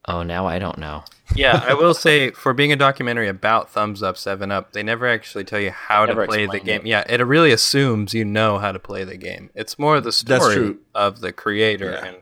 Oh, 0.06 0.22
now 0.22 0.46
I 0.46 0.58
don't 0.58 0.78
know. 0.78 1.02
Yeah, 1.34 1.62
I 1.66 1.74
will 1.80 1.94
say 1.94 2.30
for 2.30 2.54
being 2.54 2.72
a 2.72 2.76
documentary 2.76 3.28
about 3.28 3.70
Thumbs 3.70 4.02
Up, 4.02 4.16
Seven 4.16 4.50
Up, 4.52 4.72
they 4.72 4.82
never 4.82 5.06
actually 5.06 5.44
tell 5.44 5.60
you 5.60 5.70
how 5.70 6.06
to 6.06 6.14
play 6.26 6.46
the 6.46 6.60
game. 6.60 6.82
it. 6.82 6.86
Yeah, 6.86 7.04
it 7.08 7.20
really 7.20 7.50
assumes 7.50 8.14
you 8.14 8.24
know 8.24 8.58
how 8.58 8.70
to 8.72 8.78
play 8.78 9.04
the 9.04 9.16
game. 9.16 9.50
It's 9.54 9.78
more 9.78 10.00
the 10.00 10.12
story 10.12 10.54
true. 10.54 10.78
of 10.94 11.20
the 11.20 11.32
creator 11.32 11.90
Yeah. 11.90 12.06
and 12.06 12.16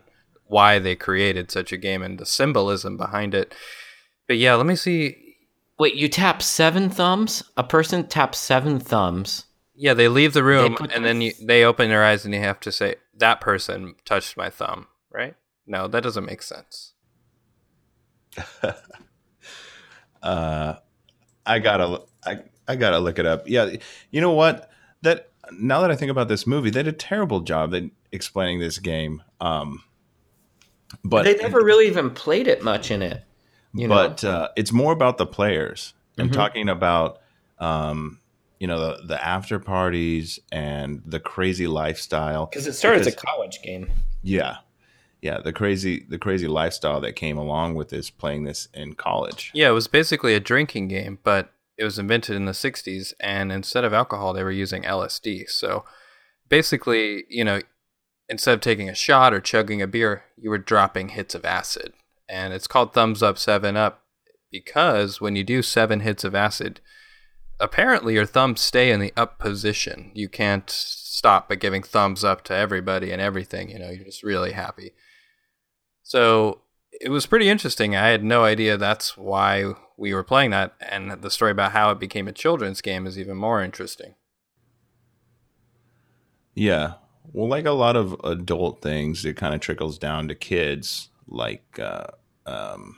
why 0.47 0.79
they 0.79 0.95
created 0.95 1.51
such 1.51 1.71
a 1.71 1.77
game 1.77 2.01
and 2.01 2.17
the 2.17 2.25
symbolism 2.25 2.97
behind 2.97 3.33
it. 3.33 3.53
But 4.27 4.37
yeah, 4.37 4.55
let 4.55 4.65
me 4.65 4.75
see. 4.75 5.35
Wait, 5.79 5.95
you 5.95 6.09
tap 6.09 6.41
seven 6.41 6.89
thumbs? 6.89 7.43
A 7.55 7.63
person 7.63 8.07
taps 8.07 8.39
seven 8.39 8.79
thumbs. 8.79 9.45
Yeah, 9.75 9.93
they 9.93 10.07
leave 10.07 10.33
the 10.33 10.43
room 10.43 10.75
and 10.79 10.89
their 10.89 11.01
then 11.03 11.21
you, 11.21 11.33
they 11.39 11.63
open 11.63 11.89
their 11.89 12.03
eyes 12.03 12.25
and 12.25 12.33
you 12.33 12.39
have 12.39 12.59
to 12.61 12.71
say 12.71 12.95
that 13.15 13.41
person 13.41 13.95
touched 14.05 14.35
my 14.35 14.49
thumb, 14.49 14.87
right? 15.11 15.35
No, 15.67 15.87
that 15.87 16.01
doesn't 16.01 16.25
make 16.25 16.41
sense. 16.41 16.93
uh, 20.23 20.75
I 21.45 21.59
gotta, 21.59 22.01
I, 22.25 22.39
I 22.67 22.75
gotta 22.75 22.97
look 22.99 23.19
it 23.19 23.27
up. 23.27 23.47
Yeah, 23.47 23.75
you 24.09 24.19
know 24.19 24.31
what? 24.31 24.71
That 25.03 25.29
now 25.51 25.81
that 25.81 25.91
I 25.91 25.95
think 25.95 26.11
about 26.11 26.27
this 26.27 26.47
movie, 26.47 26.69
they 26.69 26.83
did 26.83 26.93
a 26.93 26.97
terrible 26.97 27.41
job 27.41 27.73
at 27.75 27.83
explaining 28.11 28.59
this 28.59 28.79
game. 28.79 29.21
Um, 29.39 29.83
but 31.03 31.23
they 31.23 31.35
never 31.35 31.63
really 31.63 31.87
even 31.87 32.09
played 32.11 32.47
it 32.47 32.63
much 32.63 32.91
in 32.91 33.01
it. 33.01 33.23
You 33.73 33.87
know? 33.87 33.95
but 33.95 34.23
uh, 34.23 34.49
it's 34.55 34.71
more 34.71 34.91
about 34.93 35.17
the 35.17 35.25
players 35.25 35.93
and 36.17 36.29
Mhm. 36.29 36.33
talking 36.33 36.69
about 36.69 37.19
um, 37.59 38.19
you 38.59 38.65
know 38.67 38.79
the, 38.97 39.03
the 39.07 39.23
after 39.25 39.59
parties 39.59 40.39
and 40.51 41.01
the 41.05 41.19
crazy 41.19 41.67
lifestyle 41.67 42.45
because 42.47 42.65
it 42.67 42.73
started 42.73 43.01
as 43.01 43.07
a 43.07 43.15
college 43.15 43.61
game. 43.61 43.91
yeah 44.23 44.57
yeah 45.21 45.39
the 45.39 45.53
crazy 45.53 46.05
the 46.09 46.17
crazy 46.17 46.47
lifestyle 46.47 47.01
that 47.01 47.13
came 47.15 47.37
along 47.37 47.75
with 47.75 47.89
this 47.89 48.09
playing 48.09 48.43
this 48.45 48.67
in 48.73 48.93
college 48.93 49.51
Yeah, 49.53 49.69
it 49.69 49.73
was 49.73 49.87
basically 49.87 50.33
a 50.35 50.39
drinking 50.39 50.87
game, 50.87 51.19
but 51.23 51.51
it 51.77 51.83
was 51.83 51.99
invented 51.99 52.35
in 52.35 52.45
the 52.45 52.51
60s, 52.53 53.13
and 53.19 53.51
instead 53.51 53.83
of 53.83 53.93
alcohol, 53.93 54.33
they 54.33 54.43
were 54.43 54.49
using 54.51 54.81
LSD. 54.83 55.47
So 55.49 55.85
basically, 56.49 57.25
you 57.29 57.43
know, 57.43 57.61
instead 58.29 58.53
of 58.53 58.61
taking 58.61 58.89
a 58.89 58.95
shot 58.95 59.33
or 59.33 59.39
chugging 59.39 59.81
a 59.81 59.87
beer, 59.87 60.23
you 60.37 60.49
were 60.49 60.57
dropping 60.57 61.09
hits 61.09 61.35
of 61.35 61.45
acid. 61.45 61.93
And 62.29 62.53
it's 62.53 62.67
called 62.67 62.93
Thumbs 62.93 63.23
Up 63.23 63.37
7 63.37 63.77
Up 63.77 64.03
because 64.51 65.21
when 65.21 65.35
you 65.35 65.43
do 65.43 65.61
seven 65.61 66.01
hits 66.01 66.23
of 66.23 66.35
acid, 66.35 66.81
apparently 67.59 68.13
your 68.13 68.25
thumbs 68.25 68.61
stay 68.61 68.91
in 68.91 68.99
the 68.99 69.13
up 69.15 69.39
position. 69.39 70.11
You 70.13 70.29
can't 70.29 70.69
stop 70.69 71.49
by 71.49 71.55
giving 71.55 71.83
thumbs 71.83 72.23
up 72.23 72.43
to 72.45 72.55
everybody 72.55 73.11
and 73.11 73.21
everything. 73.21 73.69
You 73.69 73.79
know, 73.79 73.89
you're 73.89 74.05
just 74.05 74.23
really 74.23 74.51
happy. 74.51 74.93
So 76.03 76.61
it 76.91 77.09
was 77.09 77.25
pretty 77.25 77.49
interesting. 77.49 77.95
I 77.95 78.07
had 78.07 78.23
no 78.23 78.43
idea 78.43 78.77
that's 78.77 79.17
why 79.17 79.73
we 79.97 80.13
were 80.13 80.23
playing 80.23 80.51
that, 80.51 80.75
and 80.79 81.11
the 81.11 81.31
story 81.31 81.51
about 81.51 81.71
how 81.71 81.89
it 81.91 81.99
became 81.99 82.27
a 82.27 82.31
children's 82.31 82.81
game 82.81 83.07
is 83.07 83.17
even 83.17 83.35
more 83.35 83.63
interesting. 83.63 84.15
yeah 86.53 86.93
well 87.33 87.47
like 87.47 87.65
a 87.65 87.71
lot 87.71 87.95
of 87.95 88.15
adult 88.23 88.81
things 88.81 89.25
it 89.25 89.35
kind 89.35 89.53
of 89.53 89.61
trickles 89.61 89.97
down 89.97 90.27
to 90.27 90.35
kids 90.35 91.09
like 91.27 91.79
uh, 91.79 92.07
um, 92.45 92.97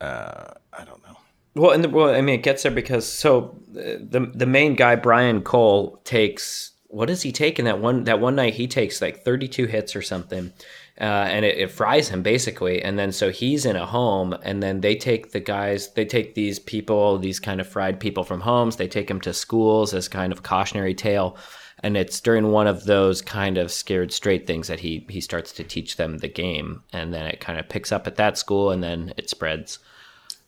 uh, 0.00 0.52
i 0.72 0.84
don't 0.84 1.02
know 1.06 1.16
Well, 1.54 1.70
and 1.70 1.84
the, 1.84 1.88
well, 1.88 2.12
I 2.12 2.20
mean, 2.20 2.34
it 2.34 2.42
gets 2.42 2.64
there 2.64 2.72
because 2.72 3.06
so 3.06 3.56
uh, 3.70 3.98
the 4.00 4.30
the 4.34 4.46
main 4.46 4.74
guy 4.74 4.96
Brian 4.96 5.42
Cole 5.42 6.00
takes 6.04 6.72
what 6.88 7.06
does 7.06 7.22
he 7.22 7.32
take 7.32 7.58
in 7.58 7.64
that 7.64 7.80
one 7.80 8.04
that 8.04 8.20
one 8.20 8.36
night 8.36 8.54
he 8.54 8.66
takes 8.66 9.00
like 9.00 9.24
32 9.24 9.66
hits 9.66 9.94
or 9.96 10.02
something, 10.02 10.52
uh, 11.00 11.04
and 11.04 11.44
it, 11.44 11.58
it 11.58 11.70
fries 11.70 12.08
him 12.08 12.22
basically. 12.22 12.82
And 12.82 12.98
then 12.98 13.12
so 13.12 13.30
he's 13.30 13.66
in 13.66 13.76
a 13.76 13.86
home, 13.86 14.32
and 14.42 14.62
then 14.62 14.80
they 14.80 14.96
take 14.96 15.30
the 15.32 15.40
guys, 15.40 15.92
they 15.94 16.04
take 16.04 16.34
these 16.34 16.58
people, 16.58 17.18
these 17.18 17.40
kind 17.40 17.60
of 17.60 17.68
fried 17.68 17.98
people 18.00 18.24
from 18.24 18.40
homes, 18.40 18.76
they 18.76 18.88
take 18.88 19.08
them 19.08 19.20
to 19.22 19.32
schools 19.32 19.94
as 19.94 20.08
kind 20.08 20.32
of 20.32 20.42
cautionary 20.42 20.94
tale. 20.94 21.36
And 21.84 21.98
it's 21.98 22.18
during 22.18 22.48
one 22.50 22.66
of 22.66 22.84
those 22.84 23.20
kind 23.20 23.58
of 23.58 23.70
scared 23.70 24.10
straight 24.10 24.46
things 24.46 24.68
that 24.68 24.80
he 24.80 25.06
he 25.08 25.20
starts 25.20 25.52
to 25.52 25.62
teach 25.62 25.96
them 25.96 26.18
the 26.18 26.28
game, 26.28 26.82
and 26.94 27.12
then 27.12 27.26
it 27.26 27.40
kind 27.40 27.60
of 27.60 27.68
picks 27.68 27.92
up 27.92 28.06
at 28.06 28.16
that 28.16 28.38
school, 28.38 28.70
and 28.70 28.82
then 28.82 29.12
it 29.18 29.28
spreads. 29.28 29.78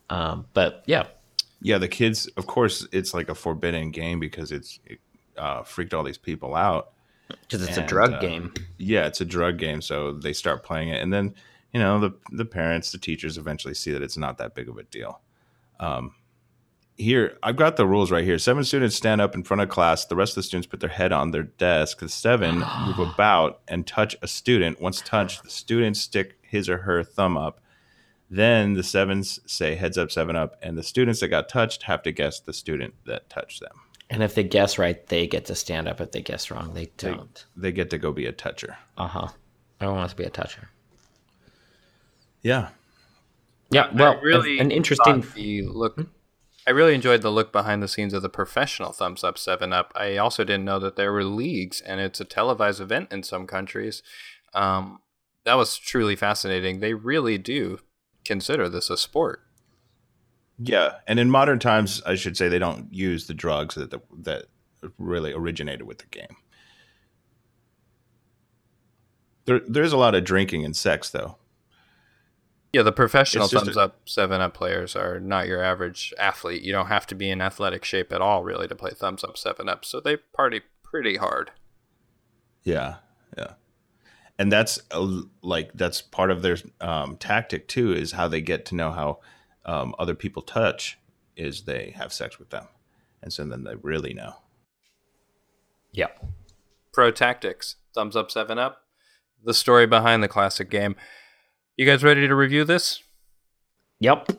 Um, 0.09 0.47
but 0.55 0.83
yeah, 0.87 1.05
yeah, 1.61 1.77
the 1.77 1.89
kids. 1.89 2.27
Of 2.39 2.47
course, 2.47 2.89
it's 2.91 3.13
like 3.13 3.29
a 3.29 3.35
forbidden 3.35 3.91
game 3.91 4.19
because 4.19 4.51
it's 4.51 4.81
it, 4.87 4.99
uh, 5.37 5.63
freaked 5.63 5.93
all 5.93 6.03
these 6.05 6.17
people 6.17 6.55
out. 6.55 6.93
because 7.29 7.63
it's 7.63 7.77
And, 7.77 7.85
a 7.85 7.89
drug 7.89 8.15
uh, 8.15 8.21
game. 8.21 8.55
Yeah, 8.79 9.07
it's 9.07 9.21
a 9.21 9.25
drug 9.27 9.59
game, 9.59 9.83
so 9.83 10.13
they 10.13 10.33
start 10.33 10.63
playing 10.63 10.89
it, 10.89 11.03
and 11.03 11.13
then 11.13 11.35
you 11.73 11.81
know 11.81 12.01
the 12.01 12.13
the 12.33 12.47
parents, 12.47 12.93
the 12.93 12.99
teachers, 12.99 13.37
eventually 13.37 13.75
see 13.75 13.93
that 13.93 14.01
it's 14.03 14.17
not 14.17 14.39
that 14.39 14.55
big 14.55 14.71
of 14.71 14.79
a 14.79 14.85
deal. 14.85 15.21
Um, 15.81 16.15
here, 16.97 17.37
I've 17.43 17.57
got 17.57 17.77
the 17.77 17.87
rules 17.87 18.11
right 18.11 18.25
here. 18.25 18.39
Seven 18.39 18.65
students 18.65 18.97
stand 18.97 19.21
up 19.21 19.35
in 19.35 19.43
front 19.43 19.61
of 19.61 19.69
class. 19.69 20.05
The 20.05 20.17
rest 20.17 20.33
of 20.33 20.37
the 20.37 20.43
students 20.45 20.67
put 20.67 20.81
their 20.81 20.91
head 20.91 21.13
on 21.13 21.31
their 21.31 21.45
desk. 21.45 21.99
The 21.99 22.09
seven 22.09 22.65
move 22.87 22.99
about 22.99 23.61
and 23.69 23.87
touch 23.87 24.17
a 24.23 24.29
student. 24.29 24.81
Once 24.81 25.01
touched, 25.01 25.43
the 25.43 25.51
students 25.51 26.01
stick 26.01 26.39
his 26.43 26.69
or 26.69 26.79
her 26.79 27.03
thumb 27.03 27.37
up. 27.37 27.61
Then 28.29 28.75
the 28.75 28.83
sevens 28.83 29.39
say 29.47 29.77
heads 29.77 29.97
up, 29.97 30.11
seven 30.11 30.35
up, 30.35 30.57
and 30.61 30.77
the 30.77 30.83
students 30.83 31.21
that 31.21 31.29
got 31.29 31.49
touched 31.49 31.85
have 31.85 32.03
to 32.03 32.13
guess 32.13 32.41
the 32.41 32.53
student 32.53 32.95
that 33.05 33.31
touched 33.31 33.61
them. 33.61 33.81
And 34.09 34.23
if 34.23 34.35
they 34.35 34.45
guess 34.45 34.79
right, 34.79 35.05
they 35.09 35.27
get 35.27 35.47
to 35.47 35.55
stand 35.55 35.89
up. 35.89 36.01
If 36.01 36.13
they 36.13 36.23
guess 36.23 36.51
wrong, 36.51 36.75
they 36.75 36.91
don't. 36.97 37.45
They 37.57 37.73
get 37.73 37.91
to 37.91 37.99
go 37.99 38.13
be 38.13 38.27
a 38.27 38.33
toucher. 38.33 38.79
Uh 38.97 39.09
huh. 39.09 39.29
I 39.81 39.85
don't 39.85 39.97
want 39.97 40.11
to 40.11 40.17
be 40.17 40.25
a 40.25 40.31
toucher. 40.31 40.71
Yeah, 42.43 42.69
Yeah, 43.71 43.91
well, 43.93 44.13
I 44.13 44.21
really 44.21 44.59
an 44.61 44.71
interesting. 44.71 45.23
thought 45.23 45.35
the 45.35 45.63
look. 45.63 45.99
I 46.67 46.73
really 46.73 46.95
enjoyed 46.95 47.23
the 47.23 47.31
look 47.31 47.53
behind 47.53 47.83
the 47.83 47.89
scenes 47.89 48.13
of 48.13 48.23
the 48.23 48.29
professional 48.29 48.93
Thumbs 48.93 49.23
Up 49.23 49.39
Seven 49.39 49.73
Up. 49.73 49.93
I 49.95 50.17
also 50.17 50.43
didn't 50.43 50.65
know 50.65 50.81
that 50.81 50.97
there 50.97 51.13
were 51.13 51.23
leagues, 51.23 51.81
and 51.81 52.01
it's 52.01 52.21
a 52.21 52.25
televised 52.25 52.81
event 52.81 53.13
in 53.13 53.23
some 53.23 53.47
countries. 53.47 54.03
Um, 54.53 55.01
that 55.45 55.55
was 55.55 55.79
truly 55.79 56.17
fascinating. 56.17 56.81
They 56.81 56.95
really 56.95 57.39
do 57.39 57.79
consider 58.25 58.69
this 58.69 58.91
a 58.91 58.97
sport. 58.97 59.43
Yeah, 60.59 60.95
and 61.07 61.21
in 61.21 61.31
modern 61.31 61.61
times, 61.61 62.03
I 62.05 62.17
should 62.17 62.37
say 62.37 62.49
they 62.49 62.59
don't 62.59 62.93
use 62.93 63.27
the 63.27 63.35
drugs 63.35 63.77
that 63.77 63.95
that 64.23 64.47
really 64.99 65.33
originated 65.33 65.83
with 65.83 65.99
the 65.99 66.07
game. 66.07 66.37
There, 69.45 69.61
there's 69.69 69.93
a 69.93 69.97
lot 69.97 70.15
of 70.15 70.25
drinking 70.25 70.65
and 70.65 70.77
sex, 70.77 71.11
though. 71.11 71.37
Yeah, 72.77 72.83
the 72.83 72.93
professional 72.93 73.49
Thumbs 73.49 73.75
a- 73.75 73.81
Up 73.81 74.01
Seven 74.05 74.43
Up 74.43 74.53
players 74.53 74.95
are 74.95 75.19
not 75.19 75.47
your 75.47 75.63
average 75.63 76.13
athlete. 76.19 76.61
You 76.61 76.73
don't 76.73 76.89
have 76.89 77.07
to 77.07 77.15
be 77.15 77.31
in 77.31 77.41
athletic 77.41 77.87
shape 77.87 78.13
at 78.13 78.21
all, 78.21 78.45
really, 78.45 78.69
to 78.69 78.75
play 78.75 78.91
Thumbs 78.91 79.25
Up 79.25 79.39
Seven 79.39 79.67
Up. 79.67 79.83
So 79.87 79.99
they 79.99 80.19
party 80.19 80.61
pretty 80.83 81.17
hard. 81.17 81.53
Yeah, 82.65 82.97
yeah, 83.39 83.55
and 84.39 84.53
that's 84.53 84.79
a, 84.91 85.23
like 85.41 85.73
that's 85.73 86.03
part 86.03 86.31
of 86.31 86.43
their 86.43 86.59
um, 86.83 87.17
tactic 87.17 87.67
too. 87.67 87.95
Is 87.95 88.13
how 88.13 88.29
they 88.29 88.43
get 88.43 88.67
to 88.67 88.75
know 88.75 88.91
how 88.91 89.21
um, 89.65 89.95
other 89.99 90.15
people 90.15 90.43
touch. 90.43 90.99
Is 91.35 91.63
they 91.63 91.95
have 91.97 92.13
sex 92.13 92.39
with 92.39 92.51
them, 92.51 92.67
and 93.23 93.33
so 93.33 93.43
then 93.47 93.65
they 93.65 93.77
really 93.77 94.13
know. 94.13 94.35
yeah. 95.93 96.09
Pro 96.93 97.11
Tactics, 97.11 97.77
Thumbs 97.95 98.17
Up 98.17 98.31
Seven 98.31 98.59
Up. 98.59 98.83
The 99.43 99.55
story 99.55 99.87
behind 99.87 100.23
the 100.23 100.29
classic 100.29 100.69
game. 100.69 100.95
You 101.77 101.85
guys 101.85 102.03
ready 102.03 102.27
to 102.27 102.35
review 102.35 102.65
this? 102.65 103.03
Yep. 104.01 104.31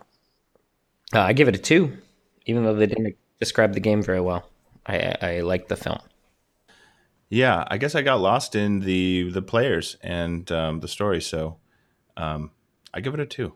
Uh, 1.14 1.20
I 1.22 1.34
give 1.34 1.48
it 1.48 1.56
a 1.56 1.60
two, 1.60 1.96
even 2.48 2.64
though 2.64 2.74
they 2.74 2.88
didn't 2.88 3.16
describe 3.40 3.74
the 3.74 3.80
game 3.80 4.02
very 4.02 4.20
well. 4.20 4.50
I 4.88 4.98
I, 4.98 5.18
I 5.22 5.40
like 5.42 5.68
the 5.68 5.76
film. 5.76 6.00
Yeah, 7.30 7.64
I 7.68 7.78
guess 7.78 7.94
I 7.94 8.02
got 8.02 8.22
lost 8.22 8.56
in 8.56 8.80
the 8.80 9.30
the 9.30 9.44
players 9.44 9.98
and 10.02 10.52
um, 10.52 10.80
the 10.80 10.88
story, 10.88 11.22
so 11.22 11.58
um, 12.16 12.50
I 12.92 13.02
give 13.02 13.14
it 13.14 13.20
a 13.20 13.26
two. 13.26 13.54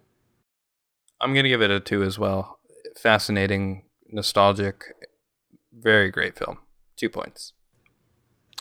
I'm 1.19 1.33
gonna 1.33 1.49
give 1.49 1.63
it 1.63 1.71
a 1.71 1.79
two 1.79 2.03
as 2.03 2.19
well. 2.19 2.59
Fascinating, 2.95 3.85
nostalgic, 4.11 4.83
very 5.73 6.11
great 6.11 6.37
film. 6.37 6.59
Two 6.97 7.09
points. 7.09 7.53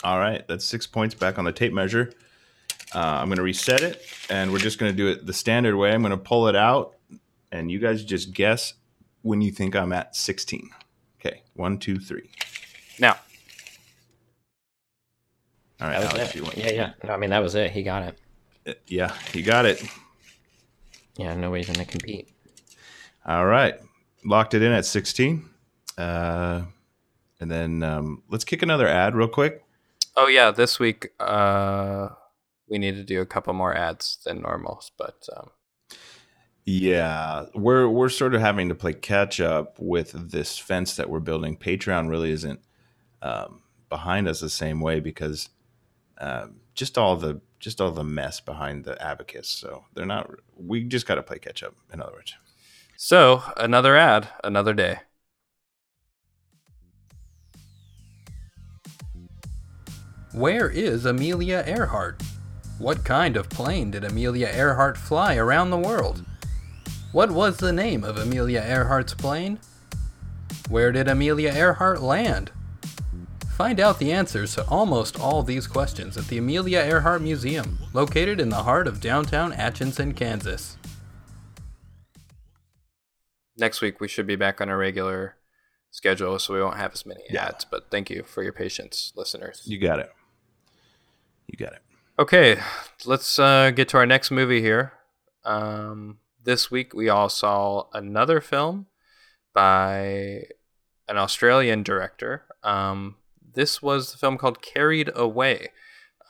All 0.02 0.18
right, 0.18 0.48
that's 0.48 0.64
six 0.64 0.86
points 0.86 1.14
back 1.14 1.38
on 1.38 1.44
the 1.44 1.52
tape 1.52 1.74
measure. 1.74 2.10
Uh, 2.94 2.98
I'm 2.98 3.26
going 3.28 3.36
to 3.36 3.42
reset 3.42 3.82
it, 3.82 4.02
and 4.30 4.50
we're 4.52 4.58
just 4.58 4.78
going 4.78 4.90
to 4.92 4.96
do 4.96 5.08
it 5.08 5.24
the 5.26 5.32
standard 5.32 5.76
way. 5.76 5.92
I'm 5.92 6.02
going 6.02 6.10
to 6.10 6.16
pull 6.16 6.48
it 6.48 6.56
out, 6.56 6.96
and 7.52 7.70
you 7.70 7.78
guys 7.78 8.02
just 8.04 8.32
guess 8.32 8.74
when 9.22 9.40
you 9.40 9.52
think 9.52 9.76
I'm 9.76 9.92
at 9.92 10.16
16. 10.16 10.68
Okay, 11.20 11.42
one, 11.54 11.78
two, 11.78 11.98
three. 12.00 12.30
Now, 12.98 13.16
All 15.80 15.88
right, 15.88 16.00
That 16.00 16.12
was 16.12 16.20
Alex, 16.20 16.34
it. 16.34 16.56
you. 16.56 16.62
Yeah, 16.64 16.70
yeah. 16.72 16.92
No, 17.04 17.12
I 17.12 17.16
mean 17.16 17.30
that 17.30 17.38
was 17.42 17.54
it. 17.54 17.70
He 17.70 17.82
got 17.82 18.14
it. 18.66 18.80
Yeah, 18.86 19.14
you 19.32 19.42
got 19.42 19.64
it. 19.66 19.82
Yeah, 21.16 21.34
no 21.34 21.50
way 21.50 21.58
he's 21.58 21.68
gonna 21.70 21.84
compete. 21.86 22.28
All 23.26 23.46
right, 23.46 23.74
locked 24.24 24.54
it 24.54 24.62
in 24.62 24.72
at 24.72 24.84
16. 24.84 25.48
Uh, 25.96 26.62
and 27.40 27.50
then 27.50 27.82
um, 27.82 28.22
let's 28.28 28.44
kick 28.44 28.62
another 28.62 28.86
ad 28.88 29.14
real 29.14 29.28
quick. 29.28 29.62
oh 30.16 30.26
yeah, 30.26 30.50
this 30.50 30.78
week 30.78 31.08
uh, 31.20 32.08
we 32.70 32.78
need 32.78 32.94
to 32.94 33.04
do 33.04 33.20
a 33.20 33.26
couple 33.26 33.52
more 33.52 33.76
ads 33.76 34.18
than 34.24 34.42
normal, 34.42 34.82
but 34.96 35.28
um, 35.36 35.50
Yeah, 36.64 37.46
we're 37.54 37.88
we're 37.88 38.08
sort 38.08 38.34
of 38.34 38.40
having 38.40 38.68
to 38.68 38.74
play 38.74 38.92
catch 38.92 39.40
up 39.40 39.76
with 39.78 40.30
this 40.30 40.58
fence 40.58 40.96
that 40.96 41.10
we're 41.10 41.20
building. 41.20 41.56
Patreon 41.56 42.08
really 42.08 42.30
isn't 42.30 42.60
um, 43.22 43.62
behind 43.88 44.28
us 44.28 44.40
the 44.40 44.50
same 44.50 44.80
way 44.80 45.00
because 45.00 45.48
um, 46.18 46.60
just 46.74 46.96
all 46.96 47.16
the 47.16 47.40
just 47.58 47.80
all 47.80 47.90
the 47.90 48.04
mess 48.04 48.40
behind 48.40 48.84
the 48.84 49.00
abacus. 49.02 49.48
So 49.48 49.84
they're 49.94 50.06
not. 50.06 50.30
We 50.56 50.84
just 50.84 51.06
got 51.06 51.16
to 51.16 51.22
play 51.22 51.38
catch 51.38 51.62
up. 51.62 51.74
In 51.92 52.00
other 52.00 52.12
words, 52.12 52.34
so 52.96 53.42
another 53.56 53.96
ad, 53.96 54.28
another 54.44 54.74
day. 54.74 55.00
Where 60.32 60.70
is 60.70 61.04
Amelia 61.04 61.64
Earhart? 61.66 62.22
What 62.80 63.04
kind 63.04 63.36
of 63.36 63.50
plane 63.50 63.90
did 63.90 64.04
Amelia 64.04 64.48
Earhart 64.48 64.96
fly 64.96 65.36
around 65.36 65.68
the 65.68 65.76
world? 65.76 66.24
What 67.12 67.30
was 67.30 67.58
the 67.58 67.74
name 67.74 68.02
of 68.04 68.16
Amelia 68.16 68.62
Earhart's 68.62 69.12
plane? 69.12 69.60
Where 70.70 70.90
did 70.90 71.06
Amelia 71.06 71.52
Earhart 71.52 72.00
land? 72.00 72.52
Find 73.54 73.78
out 73.80 73.98
the 73.98 74.12
answers 74.12 74.54
to 74.54 74.66
almost 74.66 75.20
all 75.20 75.42
these 75.42 75.66
questions 75.66 76.16
at 76.16 76.28
the 76.28 76.38
Amelia 76.38 76.78
Earhart 76.78 77.20
Museum, 77.20 77.78
located 77.92 78.40
in 78.40 78.48
the 78.48 78.62
heart 78.62 78.86
of 78.88 78.98
downtown 78.98 79.52
Atchison, 79.52 80.14
Kansas. 80.14 80.78
Next 83.58 83.82
week, 83.82 84.00
we 84.00 84.08
should 84.08 84.26
be 84.26 84.36
back 84.36 84.62
on 84.62 84.70
a 84.70 84.76
regular 84.78 85.36
schedule, 85.90 86.38
so 86.38 86.54
we 86.54 86.62
won't 86.62 86.78
have 86.78 86.94
as 86.94 87.04
many 87.04 87.24
Yeah. 87.28 87.44
ads. 87.48 87.66
But 87.66 87.90
thank 87.90 88.08
you 88.08 88.22
for 88.22 88.42
your 88.42 88.54
patience, 88.54 89.12
listeners. 89.16 89.60
you 89.66 89.78
got 89.78 89.98
it. 89.98 90.10
You 91.46 91.58
got 91.58 91.74
it. 91.74 91.82
Okay, 92.20 92.60
let's 93.06 93.38
uh, 93.38 93.70
get 93.70 93.88
to 93.88 93.96
our 93.96 94.04
next 94.04 94.30
movie 94.30 94.60
here. 94.60 94.92
Um, 95.42 96.18
this 96.44 96.70
week 96.70 96.92
we 96.92 97.08
all 97.08 97.30
saw 97.30 97.84
another 97.94 98.42
film 98.42 98.88
by 99.54 100.42
an 101.08 101.16
Australian 101.16 101.82
director. 101.82 102.44
Um, 102.62 103.16
this 103.54 103.80
was 103.80 104.12
the 104.12 104.18
film 104.18 104.36
called 104.36 104.60
Carried 104.60 105.10
Away. 105.14 105.68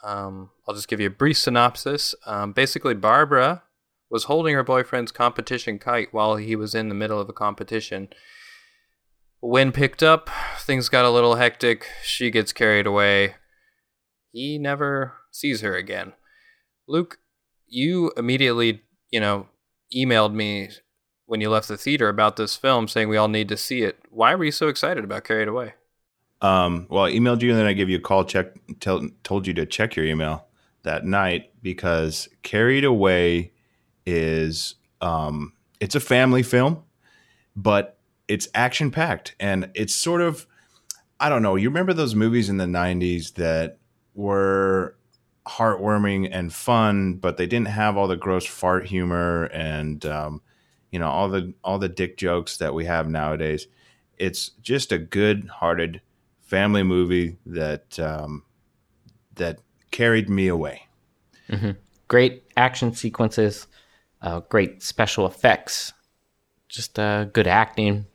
Um, 0.05 0.51
I'll 0.69 0.77
just 0.77 0.87
give 0.87 1.01
you 1.01 1.09
a 1.09 1.11
brief 1.11 1.39
synopsis. 1.39 2.15
Um, 2.25 2.53
basically, 2.53 2.95
Barbara 2.95 3.65
was 4.09 4.25
holding 4.25 4.55
her 4.55 4.63
boyfriend's 4.63 5.11
competition 5.11 5.81
kite 5.81 6.15
while 6.15 6.37
he 6.37 6.55
was 6.55 6.73
in 6.73 6.89
the 6.89 6.95
middle 6.95 7.21
of 7.21 7.29
a 7.29 7.33
competition. 7.33 8.11
Wind 9.41 9.75
picked 9.75 10.05
up, 10.05 10.31
things 10.61 10.89
got 10.89 11.05
a 11.05 11.11
little 11.11 11.35
hectic. 11.35 11.89
She 12.05 12.31
gets 12.31 12.53
carried 12.53 12.87
away 12.87 13.35
he 14.33 14.59
never 14.59 15.15
sees 15.31 15.61
her 15.61 15.75
again. 15.77 16.13
Luke, 16.87 17.19
you 17.67 18.13
immediately, 18.17 18.83
you 19.11 19.21
know, 19.21 19.47
emailed 19.95 20.35
me 20.35 20.71
when 21.27 21.41
you 21.41 21.49
left 21.49 21.69
the 21.69 21.77
theater 21.77 22.09
about 22.09 22.37
this 22.37 22.57
film 22.57 22.89
saying 22.89 23.09
we 23.09 23.17
all 23.17 23.29
need 23.29 23.49
to 23.49 23.57
see 23.57 23.83
it. 23.83 23.99
Why 24.11 24.35
were 24.35 24.45
you 24.45 24.53
so 24.53 24.69
excited 24.69 25.05
about 25.05 25.25
Carried 25.25 25.49
Away? 25.49 25.75
Um, 26.41 26.87
well, 26.89 27.05
I 27.05 27.13
emailed 27.13 27.43
you 27.43 27.51
and 27.51 27.59
then 27.59 27.67
I 27.67 27.73
gave 27.73 27.89
you 27.89 27.99
a 27.99 28.01
call. 28.01 28.25
Check, 28.25 28.55
tell, 28.81 29.09
told 29.23 29.47
you 29.47 29.55
to 29.55 29.67
check 29.67 29.95
your 29.95 30.07
email 30.07 30.47
that 30.83 31.05
night 31.05 31.53
because 31.63 32.29
Carried 32.43 32.85
Away 32.85 33.53
is 34.07 34.77
um, 35.01 35.53
it's 35.79 35.95
a 35.95 36.01
family 36.01 36.43
film, 36.43 36.83
but 37.55 37.99
it's 38.27 38.49
action 38.55 38.91
packed 38.91 39.35
and 39.39 39.71
it's 39.75 39.95
sort 39.95 40.21
of 40.21 40.47
I 41.23 41.29
don't 41.29 41.43
know. 41.43 41.57
You 41.57 41.69
remember 41.69 41.93
those 41.93 42.15
movies 42.15 42.49
in 42.49 42.57
the 42.57 42.65
'90s 42.65 43.35
that 43.35 43.80
were 44.21 44.97
heartwarming 45.47 46.29
and 46.31 46.53
fun, 46.53 47.15
but 47.15 47.37
they 47.37 47.47
didn't 47.47 47.69
have 47.69 47.97
all 47.97 48.07
the 48.07 48.17
gross 48.17 48.47
fart 48.47 48.87
humor 48.87 49.45
and 49.45 50.05
um, 50.05 50.43
you 50.91 50.99
know 50.99 51.09
all 51.09 51.29
the 51.29 51.55
all 51.65 51.79
the 51.79 51.89
dick 51.89 52.17
jokes 52.17 52.59
that 52.59 52.75
we 52.75 52.85
have 52.85 53.09
nowadays. 53.09 53.67
It's 54.19 54.51
just 54.61 54.93
a 54.93 54.99
good-hearted 54.99 56.03
family 56.41 56.83
movie 56.83 57.39
that 57.47 57.99
um, 57.99 58.45
that 59.37 59.61
carried 59.91 60.29
me 60.29 60.49
away. 60.49 60.87
Great 62.07 62.45
action 62.57 62.93
sequences, 62.93 63.67
uh, 64.21 64.41
great 64.41 64.83
special 64.83 65.27
effects, 65.27 65.95
just 66.69 66.99
uh, 66.99 67.25
good 67.25 67.47
acting. 67.47 68.07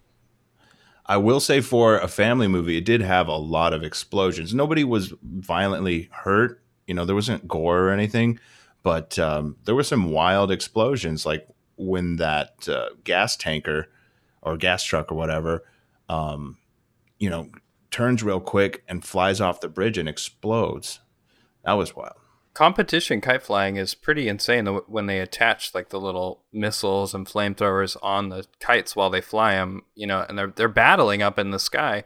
I 1.06 1.18
will 1.18 1.40
say 1.40 1.62
for 1.62 1.98
a 1.98 2.08
family 2.08 2.48
movie, 2.48 2.78
it 2.78 2.86
did 2.86 3.02
have 3.02 3.28
a 3.28 3.38
lot 3.38 3.74
of 3.74 3.84
explosions. 3.84 4.54
Nobody 4.54 4.84
was 4.84 5.14
violently 5.22 6.10
hurt. 6.12 6.62
You 6.88 6.96
know, 6.96 7.06
there 7.06 7.16
wasn't 7.16 7.48
gore 7.48 7.80
or 7.82 7.92
anything, 7.92 8.40
but 8.82 9.18
um, 9.20 9.58
there 9.66 9.76
were 9.76 9.84
some 9.84 10.12
wild 10.12 10.52
explosions, 10.52 11.26
like 11.26 11.48
when 11.78 12.16
that 12.16 12.68
uh, 12.68 12.90
gas 13.04 13.36
tanker 13.36 13.90
or 14.42 14.58
gas 14.58 14.84
truck 14.84 15.12
or 15.12 15.16
whatever, 15.16 15.64
um, 16.10 16.58
you 17.20 17.30
know, 17.30 17.50
turns 17.92 18.24
real 18.24 18.40
quick 18.40 18.84
and 18.88 19.06
flies 19.06 19.40
off 19.40 19.62
the 19.62 19.70
bridge 19.70 19.98
and 19.98 20.10
explodes. 20.10 21.00
That 21.64 21.74
was 21.74 21.96
wild. 21.96 22.16
Competition 22.56 23.20
kite 23.20 23.44
flying 23.44 23.76
is 23.76 23.94
pretty 23.94 24.28
insane 24.28 24.66
when 24.88 25.06
they 25.06 25.20
attach 25.20 25.76
like 25.76 25.90
the 25.90 26.00
little 26.00 26.42
missiles 26.52 27.14
and 27.14 27.28
flamethrowers 27.28 27.98
on 28.02 28.30
the 28.30 28.46
kites 28.60 28.96
while 28.96 29.10
they 29.10 29.22
fly 29.22 29.54
them 29.54 29.84
you 29.94 30.08
know 30.08 30.26
and 30.28 30.38
they're 30.38 30.54
they're 30.56 30.68
battling 30.68 31.22
up 31.22 31.38
in 31.38 31.52
the 31.52 31.60
sky. 31.60 32.04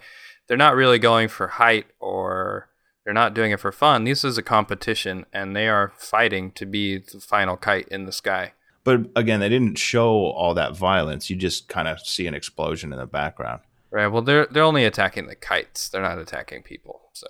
They're 0.47 0.57
not 0.57 0.75
really 0.75 0.97
going 0.97 1.27
for 1.27 1.47
height 1.47 1.85
or 1.99 2.69
they're 3.05 3.13
not 3.13 3.35
doing 3.35 3.51
it 3.51 3.59
for 3.59 3.71
fun. 3.71 4.03
This 4.03 4.23
is 4.23 4.37
a 4.37 4.43
competition 4.43 5.27
and 5.31 5.55
they 5.55 5.69
are 5.69 5.93
fighting 5.97 6.51
to 6.53 6.65
be 6.65 6.97
the 6.97 7.21
final 7.21 7.55
kite 7.55 7.87
in 7.89 8.05
the 8.05 8.11
sky. 8.11 8.53
But 8.83 9.11
again, 9.15 9.39
they 9.39 9.49
didn't 9.49 9.77
show 9.77 10.09
all 10.09 10.55
that 10.55 10.75
violence. 10.75 11.29
You 11.29 11.35
just 11.35 11.67
kind 11.67 11.87
of 11.87 11.99
see 11.99 12.25
an 12.25 12.33
explosion 12.33 12.91
in 12.91 12.97
the 12.97 13.05
background. 13.05 13.61
right 13.91 14.07
well 14.07 14.23
they're 14.23 14.47
they're 14.47 14.63
only 14.63 14.83
attacking 14.83 15.27
the 15.27 15.35
kites. 15.35 15.89
They're 15.89 16.01
not 16.01 16.17
attacking 16.17 16.63
people 16.63 17.01
so. 17.13 17.27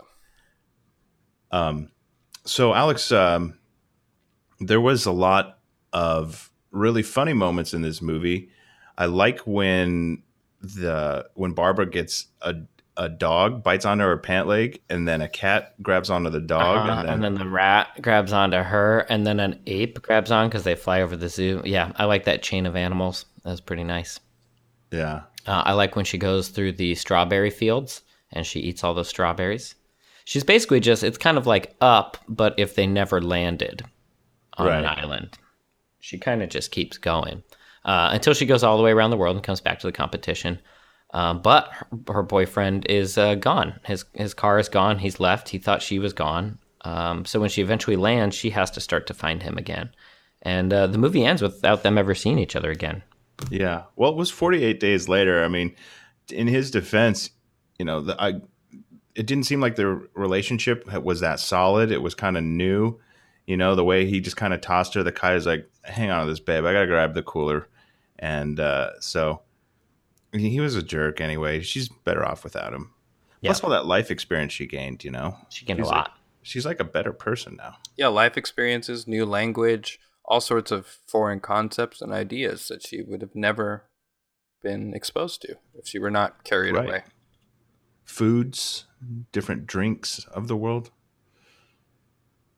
Um, 1.52 1.90
so 2.50 2.74
Alex, 2.74 3.12
um, 3.12 3.58
there 4.60 4.82
was 4.82 5.06
a 5.06 5.12
lot 5.12 5.60
of 5.94 6.52
really 6.72 7.04
funny 7.04 7.34
moments 7.34 7.74
in 7.74 7.82
this 7.82 8.02
movie. 8.02 8.50
I 8.98 9.06
like 9.06 9.40
when 9.42 10.24
the 10.62 11.30
when 11.36 11.54
Barbara 11.54 11.86
gets 11.90 12.28
a 12.42 12.56
a 12.98 13.08
dog 13.08 13.64
bites 13.64 13.86
onto 13.86 14.04
her 14.04 14.18
pant 14.18 14.48
leg, 14.50 14.82
and 14.90 15.08
then 15.08 15.22
a 15.22 15.30
cat 15.30 15.82
grabs 15.82 16.10
onto 16.10 16.30
the 16.30 16.42
dog, 16.42 16.80
Uh-huh, 16.90 17.00
and 17.00 17.08
then, 17.08 17.14
and 17.14 17.24
then 17.24 17.36
the 17.36 17.48
rat 17.48 17.88
grabs 18.02 18.34
onto 18.34 18.58
her, 18.58 19.00
and 19.10 19.26
then 19.26 19.40
an 19.40 19.58
ape 19.68 20.02
grabs 20.02 20.32
on 20.32 20.50
because 20.50 20.66
they 20.66 20.76
fly 20.76 21.02
over 21.02 21.16
the 21.16 21.30
zoo. 21.30 21.62
Yeah, 21.64 21.94
I 21.96 22.04
like 22.06 22.26
that 22.26 22.44
chain 22.44 22.66
of 22.66 22.76
animals. 22.76 23.26
That's 23.46 23.62
pretty 23.62 23.86
nice. 23.86 24.20
yeah, 24.92 25.22
Uh, 25.48 25.62
I 25.66 25.72
like 25.74 25.96
when 25.96 26.04
she 26.04 26.18
goes 26.18 26.50
through 26.50 26.74
the 26.74 26.94
strawberry 26.96 27.52
fields 27.52 28.02
and 28.34 28.46
she 28.46 28.60
eats 28.60 28.84
all 28.84 28.94
those 28.94 29.08
strawberries. 29.08 29.76
She's 30.30 30.44
basically 30.44 30.80
just, 30.80 31.04
it's 31.04 31.18
kind 31.18 31.40
of 31.40 31.48
like 31.48 31.76
up, 31.82 32.16
but 32.28 32.54
if 32.60 32.76
they 32.76 32.86
never 32.86 33.20
landed 33.20 33.84
on 34.60 34.68
an 34.68 34.86
island. 34.86 35.40
She 36.02 36.20
kind 36.20 36.44
of 36.44 36.50
just 36.50 36.70
keeps 36.70 37.00
going 37.00 37.42
uh, 37.84 38.12
until 38.14 38.36
she 38.36 38.46
goes 38.46 38.64
all 38.64 38.78
the 38.78 38.84
way 38.84 38.92
around 38.92 39.10
the 39.10 39.18
world 39.18 39.36
and 39.36 39.44
comes 39.44 39.60
back 39.60 39.80
to 39.80 39.88
the 39.88 39.92
competition. 39.92 40.60
Um, 41.16 41.42
but 41.42 41.72
her, 41.72 41.88
her 42.14 42.22
boyfriend 42.22 42.86
is 42.88 43.18
uh, 43.18 43.34
gone. 43.34 43.80
His 43.84 44.06
his 44.14 44.36
car 44.36 44.60
is 44.60 44.70
gone. 44.70 45.00
He's 45.00 45.20
left. 45.20 45.50
He 45.50 45.58
thought 45.58 45.82
she 45.82 45.98
was 45.98 46.14
gone. 46.14 46.60
Um, 46.82 47.26
so 47.26 47.40
when 47.40 47.50
she 47.50 47.64
eventually 47.64 47.96
lands, 47.96 48.36
she 48.36 48.52
has 48.52 48.70
to 48.72 48.82
start 48.82 49.08
to 49.08 49.16
find 49.16 49.42
him 49.42 49.58
again. 49.58 49.90
And 50.44 50.72
uh, 50.72 50.86
the 50.86 51.00
movie 51.00 51.26
ends 51.26 51.42
without 51.42 51.82
them 51.82 51.98
ever 51.98 52.14
seeing 52.14 52.38
each 52.38 52.56
other 52.56 52.70
again. 52.70 53.02
yeah. 53.50 53.86
Well, 53.96 54.12
it 54.12 54.16
was 54.16 54.30
48 54.30 54.80
days 54.80 55.10
later. 55.10 55.44
I 55.44 55.48
mean, 55.48 55.76
in 56.32 56.46
his 56.46 56.70
defense, 56.70 57.32
you 57.80 57.86
know, 57.86 58.02
the, 58.02 58.22
I 58.22 58.42
it 59.20 59.26
didn't 59.26 59.44
seem 59.46 59.60
like 59.62 59.76
their 59.76 60.02
relationship 60.14 60.86
was 61.04 61.20
that 61.20 61.40
solid. 61.40 61.92
It 61.92 62.02
was 62.02 62.16
kind 62.16 62.38
of 62.38 62.44
new. 62.44 63.00
You 63.46 63.58
know, 63.58 63.76
the 63.76 63.84
way 63.84 64.06
he 64.06 64.20
just 64.22 64.38
kind 64.38 64.54
of 64.54 64.62
tossed 64.62 64.94
her 64.94 65.04
the 65.04 65.12
kite 65.12 65.36
is 65.36 65.46
like, 65.46 65.70
hang 65.84 66.10
on 66.12 66.26
to 66.26 66.32
this, 66.32 66.40
babe. 66.40 66.66
I 66.66 66.72
got 66.74 66.82
to 66.82 66.88
grab 66.88 67.14
the 67.16 67.24
cooler. 67.24 67.68
And 68.18 68.60
uh, 68.60 69.00
so 69.00 69.42
he 70.32 70.50
he 70.50 70.60
was 70.60 70.76
a 70.76 70.84
jerk 70.84 71.20
anyway. 71.22 71.62
She's 71.62 71.90
better 71.90 72.24
off 72.26 72.44
without 72.44 72.74
him. 72.74 72.92
Yeah. 73.42 73.50
Plus 73.50 73.64
all 73.64 73.70
that 73.72 73.86
life 73.86 74.12
experience 74.12 74.54
she 74.54 74.68
gained, 74.68 75.04
you 75.04 75.12
know? 75.12 75.36
She 75.50 75.66
gained 75.66 75.80
a 75.80 75.86
lot. 75.86 75.96
Like, 76.10 76.12
she's 76.44 76.66
like 76.66 76.80
a 76.80 76.84
better 76.86 77.12
person 77.14 77.56
now. 77.58 77.76
yeah 77.98 78.08
life 78.08 78.38
experiences 78.38 79.08
new 79.08 79.26
language 79.26 80.00
all 80.26 80.40
sorts 80.42 80.72
of 80.72 80.86
foreign 81.08 81.40
concepts 81.42 82.02
and 82.02 82.14
ideas 82.14 82.68
that 82.70 82.86
she 82.86 83.02
would 83.02 83.22
have 83.22 83.36
never 83.36 83.84
been 84.64 84.94
exposed 84.94 85.42
to 85.42 85.56
if 85.78 85.86
she 85.88 86.00
were 86.00 86.12
not 86.12 86.44
carried 86.46 86.76
Right. 86.76 86.88
away 86.90 87.04
Foods, 88.06 88.86
different 89.32 89.68
drinks 89.68 90.26
of 90.26 90.48
the 90.48 90.58
world. 90.58 90.92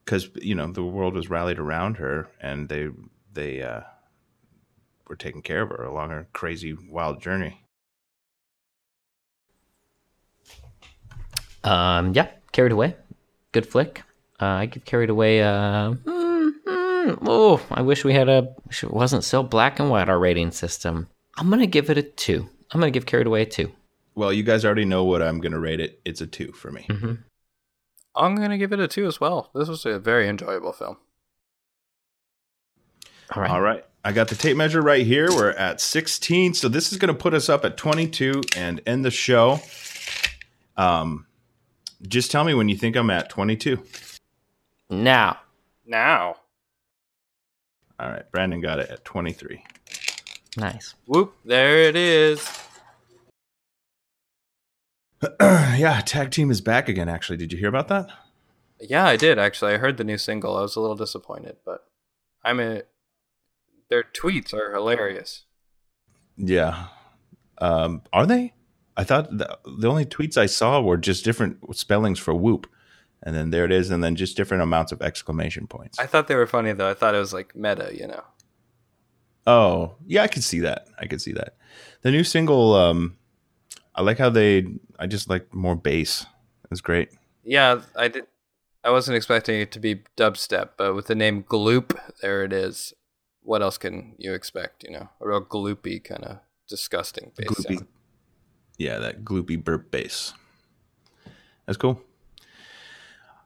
Because, 0.03 0.29
you 0.35 0.55
know, 0.55 0.71
the 0.71 0.83
world 0.83 1.13
was 1.13 1.29
rallied 1.29 1.59
around 1.59 1.97
her 1.97 2.27
and 2.41 2.69
they, 2.69 2.89
they, 3.33 3.61
uh, 3.61 3.81
were 5.07 5.15
taking 5.17 5.41
care 5.41 5.61
of 5.61 5.69
her 5.69 5.83
along 5.83 6.09
her 6.09 6.27
crazy, 6.31 6.73
wild 6.73 7.21
journey. 7.21 7.65
Um, 11.63 12.13
yeah, 12.13 12.29
Carried 12.51 12.71
Away. 12.71 12.95
Good 13.51 13.65
flick. 13.65 14.03
Uh, 14.39 14.45
I 14.45 14.65
give 14.67 14.85
Carried 14.85 15.09
Away. 15.09 15.43
Uh, 15.43 15.91
mm, 15.91 16.51
mm, 16.65 17.17
oh, 17.27 17.61
I 17.69 17.81
wish 17.81 18.03
we 18.03 18.13
had 18.13 18.29
a. 18.29 18.47
Wish 18.65 18.83
it 18.83 18.91
wasn't 18.93 19.23
so 19.23 19.43
black 19.43 19.79
and 19.79 19.89
white. 19.89 20.09
Our 20.09 20.17
rating 20.17 20.51
system. 20.51 21.07
I'm 21.37 21.49
gonna 21.49 21.67
give 21.67 21.89
it 21.89 21.97
a 21.97 22.03
two. 22.03 22.49
I'm 22.71 22.79
gonna 22.79 22.91
give 22.91 23.05
Carried 23.05 23.27
Away 23.27 23.43
a 23.43 23.45
two. 23.45 23.71
Well, 24.15 24.33
you 24.33 24.43
guys 24.43 24.65
already 24.65 24.85
know 24.85 25.03
what 25.03 25.21
I'm 25.21 25.39
going 25.39 25.53
to 25.53 25.59
rate 25.59 25.79
it. 25.79 26.01
It's 26.05 26.21
a 26.21 26.27
two 26.27 26.51
for 26.51 26.71
me. 26.71 26.87
i'm 28.13 28.35
gonna 28.35 28.57
give 28.57 28.73
it 28.73 28.79
a 28.81 28.89
two 28.89 29.05
as 29.07 29.21
well 29.21 29.49
this 29.55 29.69
was 29.69 29.85
a 29.85 29.97
very 29.97 30.27
enjoyable 30.27 30.73
film 30.73 30.97
All 33.33 33.41
right. 33.41 33.51
All 33.51 33.61
right. 33.61 33.85
I 34.03 34.11
got 34.11 34.27
the 34.27 34.35
tape 34.35 34.57
measure 34.57 34.81
right 34.81 35.05
here. 35.05 35.29
We're 35.29 35.51
at 35.51 35.79
16. 35.79 36.55
So 36.55 36.67
this 36.67 36.91
is 36.91 36.97
going 36.97 37.13
to 37.15 37.17
put 37.17 37.33
us 37.33 37.47
up 37.49 37.63
at 37.63 37.77
22 37.77 38.41
and 38.57 38.81
end 38.85 39.05
the 39.05 39.11
show. 39.11 39.61
Um, 40.75 41.27
just 42.05 42.31
tell 42.31 42.43
me 42.43 42.53
when 42.53 42.67
you 42.67 42.75
think 42.75 42.97
I'm 42.97 43.09
at 43.11 43.29
22. 43.29 43.81
Now, 44.89 45.39
now 45.85 46.35
All 47.99 48.09
right. 48.09 48.29
Brandon 48.31 48.59
got 48.59 48.79
it 48.79 48.89
at 48.89 49.05
23. 49.05 49.63
nice. 50.57 50.95
whoop 51.05 51.33
there 51.45 51.77
it 51.83 51.95
is 51.95 52.45
yeah. 55.41 56.01
Tag 56.05 56.31
team 56.31 56.49
is 56.51 56.61
back 56.61 56.89
again, 56.89 57.09
actually. 57.09 57.37
Did 57.37 57.51
you 57.53 57.59
hear 57.59 57.69
about 57.69 57.87
that? 57.89 58.09
yeah 58.83 59.05
i 59.05 59.15
did 59.15 59.37
actually 59.37 59.71
i 59.75 59.77
heard 59.77 59.97
the 59.97 60.03
new 60.03 60.17
single 60.17 60.57
i 60.57 60.61
was 60.61 60.75
a 60.75 60.79
little 60.79 60.95
disappointed 60.95 61.55
but 61.63 61.85
i'm 62.43 62.59
a 62.59 62.81
their 63.91 64.01
tweets 64.01 64.55
are 64.55 64.73
hilarious 64.73 65.43
Yeah. 66.35 66.87
Um, 67.59 68.01
are 68.11 68.25
they? 68.25 68.53
I 68.97 69.03
thought 69.03 69.37
the, 69.37 69.59
the 69.79 69.87
only 69.87 70.05
tweets 70.05 70.35
I 70.35 70.47
saw 70.47 70.81
were 70.81 70.97
just 70.97 71.23
different 71.23 71.59
spellings 71.77 72.17
for 72.17 72.33
whoop. 72.33 72.65
And 73.21 73.35
then 73.35 73.51
there 73.51 73.65
it 73.65 73.71
is. 73.71 73.91
And 73.91 74.03
then 74.03 74.15
just 74.15 74.35
different 74.35 74.63
amounts 74.63 74.91
of 74.91 74.99
exclamation 75.03 75.67
points. 75.67 75.99
i 75.99 76.07
thought 76.07 76.27
they 76.27 76.33
were 76.35 76.47
funny 76.47 76.73
though 76.73 76.89
i 76.89 76.95
thought 76.95 77.13
it 77.13 77.19
was 77.19 77.33
like 77.33 77.55
meta 77.55 77.91
you 77.93 78.07
know 78.07 78.23
Oh, 79.45 79.95
yeah, 80.07 80.23
I 80.23 80.27
could 80.27 80.43
see 80.43 80.59
that. 80.61 80.87
I 80.99 81.05
could 81.07 81.21
see 81.21 81.33
that. 81.33 81.55
The 82.01 82.09
new 82.11 82.23
single, 82.23 82.73
um, 82.75 83.17
I 83.95 84.01
like 84.01 84.17
how 84.17 84.29
they. 84.29 84.65
I 84.99 85.07
just 85.07 85.29
like 85.29 85.53
more 85.53 85.75
bass. 85.75 86.25
It's 86.71 86.81
great. 86.81 87.09
Yeah, 87.43 87.81
I 87.95 88.07
did. 88.07 88.25
I 88.83 88.89
wasn't 88.91 89.17
expecting 89.17 89.59
it 89.59 89.71
to 89.73 89.79
be 89.79 90.01
dubstep, 90.17 90.69
but 90.77 90.95
with 90.95 91.07
the 91.07 91.15
name 91.15 91.43
Gloop, 91.43 91.97
there 92.21 92.43
it 92.43 92.51
is. 92.53 92.93
What 93.43 93.61
else 93.61 93.77
can 93.77 94.15
you 94.17 94.33
expect? 94.33 94.83
You 94.83 94.91
know, 94.91 95.09
a 95.19 95.27
real 95.27 95.41
gloopy 95.43 96.03
kind 96.03 96.23
of 96.23 96.37
disgusting 96.67 97.31
bass 97.35 97.47
Gloopy. 97.49 97.75
sound. 97.77 97.87
Yeah, 98.77 98.97
that 98.99 99.23
gloopy 99.23 99.61
burp 99.63 99.91
bass. 99.91 100.33
That's 101.65 101.77
cool. 101.77 102.01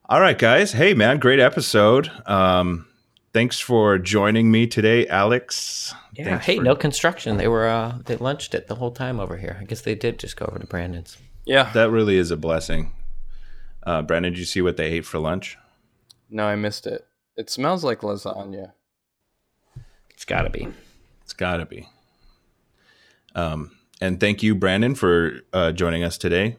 All 0.07 0.21
right, 0.21 0.37
guys. 0.37 0.73
Hey, 0.73 0.93
man, 0.93 1.17
great 1.19 1.39
episode. 1.39 2.11
Um, 2.25 2.87
thanks 3.35 3.59
for 3.59 3.97
joining 3.97 4.49
me 4.49 4.65
today, 4.65 5.05
Alex. 5.07 5.93
Yeah. 6.13 6.23
Thanks 6.23 6.45
hey, 6.45 6.55
for- 6.55 6.63
no 6.63 6.73
construction. 6.73 7.35
They 7.35 7.49
were 7.49 7.67
uh 7.67 7.97
they 8.05 8.15
lunched 8.15 8.55
it 8.55 8.67
the 8.67 8.75
whole 8.75 8.91
time 8.91 9.19
over 9.19 9.35
here. 9.35 9.57
I 9.59 9.65
guess 9.65 9.81
they 9.81 9.93
did 9.93 10.19
just 10.19 10.37
go 10.37 10.45
over 10.45 10.57
to 10.57 10.65
Brandon's. 10.65 11.17
Yeah. 11.43 11.69
That 11.73 11.91
really 11.91 12.15
is 12.15 12.31
a 12.31 12.37
blessing. 12.37 12.93
Uh, 13.83 14.01
Brandon, 14.01 14.31
did 14.31 14.39
you 14.39 14.45
see 14.45 14.61
what 14.61 14.77
they 14.77 14.85
ate 14.85 15.05
for 15.05 15.19
lunch? 15.19 15.57
no, 16.29 16.45
I 16.47 16.55
missed 16.55 16.87
it. 16.87 17.05
It 17.35 17.49
smells 17.49 17.83
like 17.83 17.99
lasagna. 17.99 18.71
It's 20.11 20.25
got 20.25 20.43
to 20.43 20.49
be. 20.49 20.69
It's 21.23 21.33
got 21.33 21.57
to 21.57 21.65
be. 21.65 21.89
Um, 23.35 23.71
and 24.01 24.19
thank 24.19 24.41
you, 24.41 24.55
Brandon, 24.55 24.95
for 24.95 25.41
uh, 25.51 25.73
joining 25.73 26.03
us 26.03 26.17
today. 26.17 26.57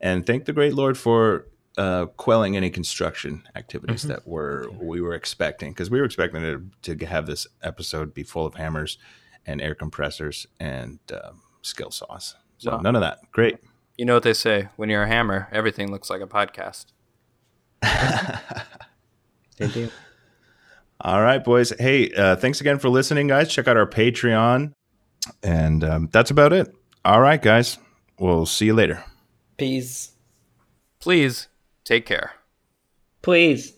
And 0.00 0.26
thank 0.26 0.44
the 0.44 0.52
great 0.52 0.74
Lord 0.74 0.98
for 0.98 1.46
uh, 1.76 2.06
quelling 2.16 2.56
any 2.56 2.70
construction 2.70 3.42
activities 3.54 4.00
Mm-hmm. 4.02 4.08
that 4.12 4.26
were 4.26 4.68
we 4.80 5.00
were 5.00 5.14
expecting 5.14 5.72
because 5.72 5.90
we 5.90 5.98
were 5.98 6.04
expecting 6.06 6.42
to, 6.82 6.96
to 6.96 7.06
have 7.06 7.26
this 7.26 7.46
episode 7.62 8.14
be 8.14 8.22
full 8.22 8.46
of 8.46 8.54
hammers 8.54 8.98
and 9.44 9.60
air 9.60 9.74
compressors 9.74 10.46
and 10.58 10.98
um, 11.12 11.42
skill 11.62 11.90
saws. 11.90 12.34
So 12.58 12.72
Wow. 12.72 12.78
none 12.80 12.96
of 12.96 13.02
that. 13.02 13.18
Great. 13.32 13.58
You 13.98 14.04
know 14.06 14.14
what 14.14 14.22
they 14.22 14.32
say: 14.34 14.68
when 14.76 14.88
you're 14.88 15.02
a 15.04 15.08
hammer, 15.08 15.48
everything 15.52 15.90
looks 15.90 16.08
like 16.10 16.20
a 16.22 16.26
podcast. 16.26 16.86
They 19.58 19.68
do. 19.68 19.90
All 21.00 21.22
right, 21.22 21.42
boys. 21.42 21.72
Hey, 21.78 22.10
uh, 22.12 22.36
thanks 22.36 22.60
again 22.60 22.78
for 22.78 22.88
listening, 22.90 23.26
guys. 23.26 23.50
Check 23.50 23.68
out 23.68 23.76
our 23.78 23.86
Patreon, 23.86 24.72
and 25.42 25.82
um, 25.84 26.08
that's 26.12 26.30
about 26.30 26.52
it. 26.52 26.74
All 27.06 27.20
right, 27.22 27.40
guys. 27.40 27.78
We'll 28.18 28.44
see 28.46 28.66
you 28.66 28.74
later. 28.74 29.02
Peace. 29.56 30.12
Please 31.00 31.48
take 31.86 32.04
care. 32.04 32.32
Please. 33.22 33.72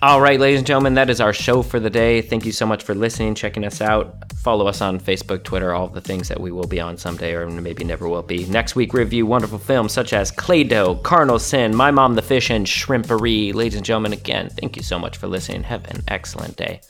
All 0.00 0.20
right, 0.20 0.38
ladies 0.38 0.60
and 0.60 0.66
gentlemen, 0.66 0.94
that 0.94 1.10
is 1.10 1.20
our 1.20 1.32
show 1.32 1.60
for 1.60 1.80
the 1.80 1.90
day. 1.90 2.22
Thank 2.22 2.46
you 2.46 2.52
so 2.52 2.64
much 2.64 2.84
for 2.84 2.94
listening, 2.94 3.34
checking 3.34 3.64
us 3.64 3.80
out. 3.80 4.32
Follow 4.44 4.68
us 4.68 4.80
on 4.80 5.00
Facebook, 5.00 5.42
Twitter, 5.42 5.74
all 5.74 5.88
the 5.88 6.00
things 6.00 6.28
that 6.28 6.38
we 6.38 6.52
will 6.52 6.68
be 6.68 6.78
on 6.80 6.96
someday 6.96 7.34
or 7.34 7.48
maybe 7.50 7.82
never 7.82 8.08
will 8.08 8.22
be. 8.22 8.46
Next 8.46 8.76
week, 8.76 8.94
review 8.94 9.26
wonderful 9.26 9.58
films 9.58 9.92
such 9.92 10.12
as 10.12 10.30
Clay 10.30 10.62
Doh, 10.62 10.94
Carnal 10.94 11.40
Sin, 11.40 11.74
My 11.74 11.90
Mom 11.90 12.14
the 12.14 12.22
Fish, 12.22 12.48
and 12.48 12.68
Shrimpery. 12.68 13.52
Ladies 13.52 13.74
and 13.74 13.84
gentlemen, 13.84 14.12
again, 14.12 14.50
thank 14.50 14.76
you 14.76 14.84
so 14.84 15.00
much 15.00 15.16
for 15.16 15.26
listening. 15.26 15.64
Have 15.64 15.84
an 15.90 16.04
excellent 16.06 16.56
day. 16.56 16.80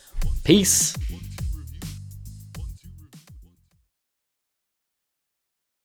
Peace. 0.44 0.94